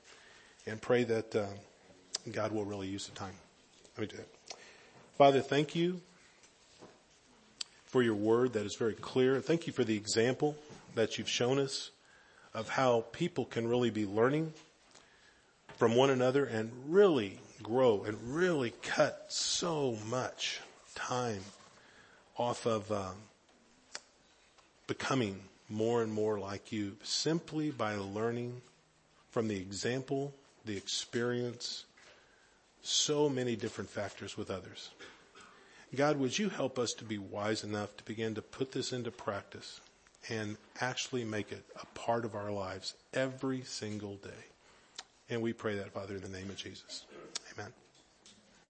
and 0.66 0.82
pray 0.82 1.04
that 1.04 1.34
uh, 1.34 1.46
God 2.30 2.52
will 2.52 2.66
really 2.66 2.88
use 2.88 3.06
the 3.06 3.14
time. 3.14 3.32
Let 3.96 4.00
me 4.02 4.06
do 4.08 4.20
it. 4.20 4.28
Father, 5.16 5.40
thank 5.40 5.74
you 5.74 5.98
for 7.86 8.02
your 8.02 8.14
word 8.14 8.52
that 8.52 8.66
is 8.66 8.76
very 8.76 8.92
clear. 8.92 9.40
Thank 9.40 9.66
you 9.66 9.72
for 9.72 9.84
the 9.84 9.96
example 9.96 10.58
that 10.94 11.16
you've 11.16 11.26
shown 11.26 11.58
us 11.58 11.90
of 12.52 12.68
how 12.68 13.06
people 13.12 13.46
can 13.46 13.66
really 13.66 13.88
be 13.88 14.04
learning 14.04 14.52
from 15.78 15.96
one 15.96 16.10
another 16.10 16.44
and 16.44 16.70
really 16.86 17.38
grow 17.62 18.02
and 18.02 18.18
really 18.34 18.74
cut 18.82 19.24
so 19.28 19.96
much 20.10 20.60
time 20.94 21.42
off 22.36 22.66
of 22.66 22.90
um, 22.90 23.14
becoming 24.86 25.40
more 25.68 26.02
and 26.02 26.12
more 26.12 26.38
like 26.38 26.72
you 26.72 26.96
simply 27.02 27.70
by 27.70 27.94
learning 27.94 28.60
from 29.30 29.48
the 29.48 29.56
example 29.56 30.34
the 30.64 30.76
experience, 30.76 31.84
so 32.82 33.28
many 33.28 33.56
different 33.56 33.90
factors 33.90 34.36
with 34.36 34.50
others. 34.50 34.90
God, 35.94 36.18
would 36.18 36.38
you 36.38 36.48
help 36.48 36.78
us 36.78 36.92
to 36.94 37.04
be 37.04 37.18
wise 37.18 37.64
enough 37.64 37.96
to 37.98 38.04
begin 38.04 38.34
to 38.34 38.42
put 38.42 38.72
this 38.72 38.92
into 38.92 39.10
practice 39.10 39.80
and 40.30 40.56
actually 40.80 41.24
make 41.24 41.52
it 41.52 41.64
a 41.80 41.86
part 41.98 42.24
of 42.24 42.34
our 42.34 42.50
lives 42.50 42.94
every 43.12 43.62
single 43.62 44.16
day? 44.16 44.30
And 45.28 45.42
we 45.42 45.52
pray 45.52 45.76
that, 45.76 45.92
Father, 45.92 46.16
in 46.16 46.22
the 46.22 46.28
name 46.28 46.48
of 46.48 46.56
Jesus. 46.56 47.04
Amen. 47.54 47.72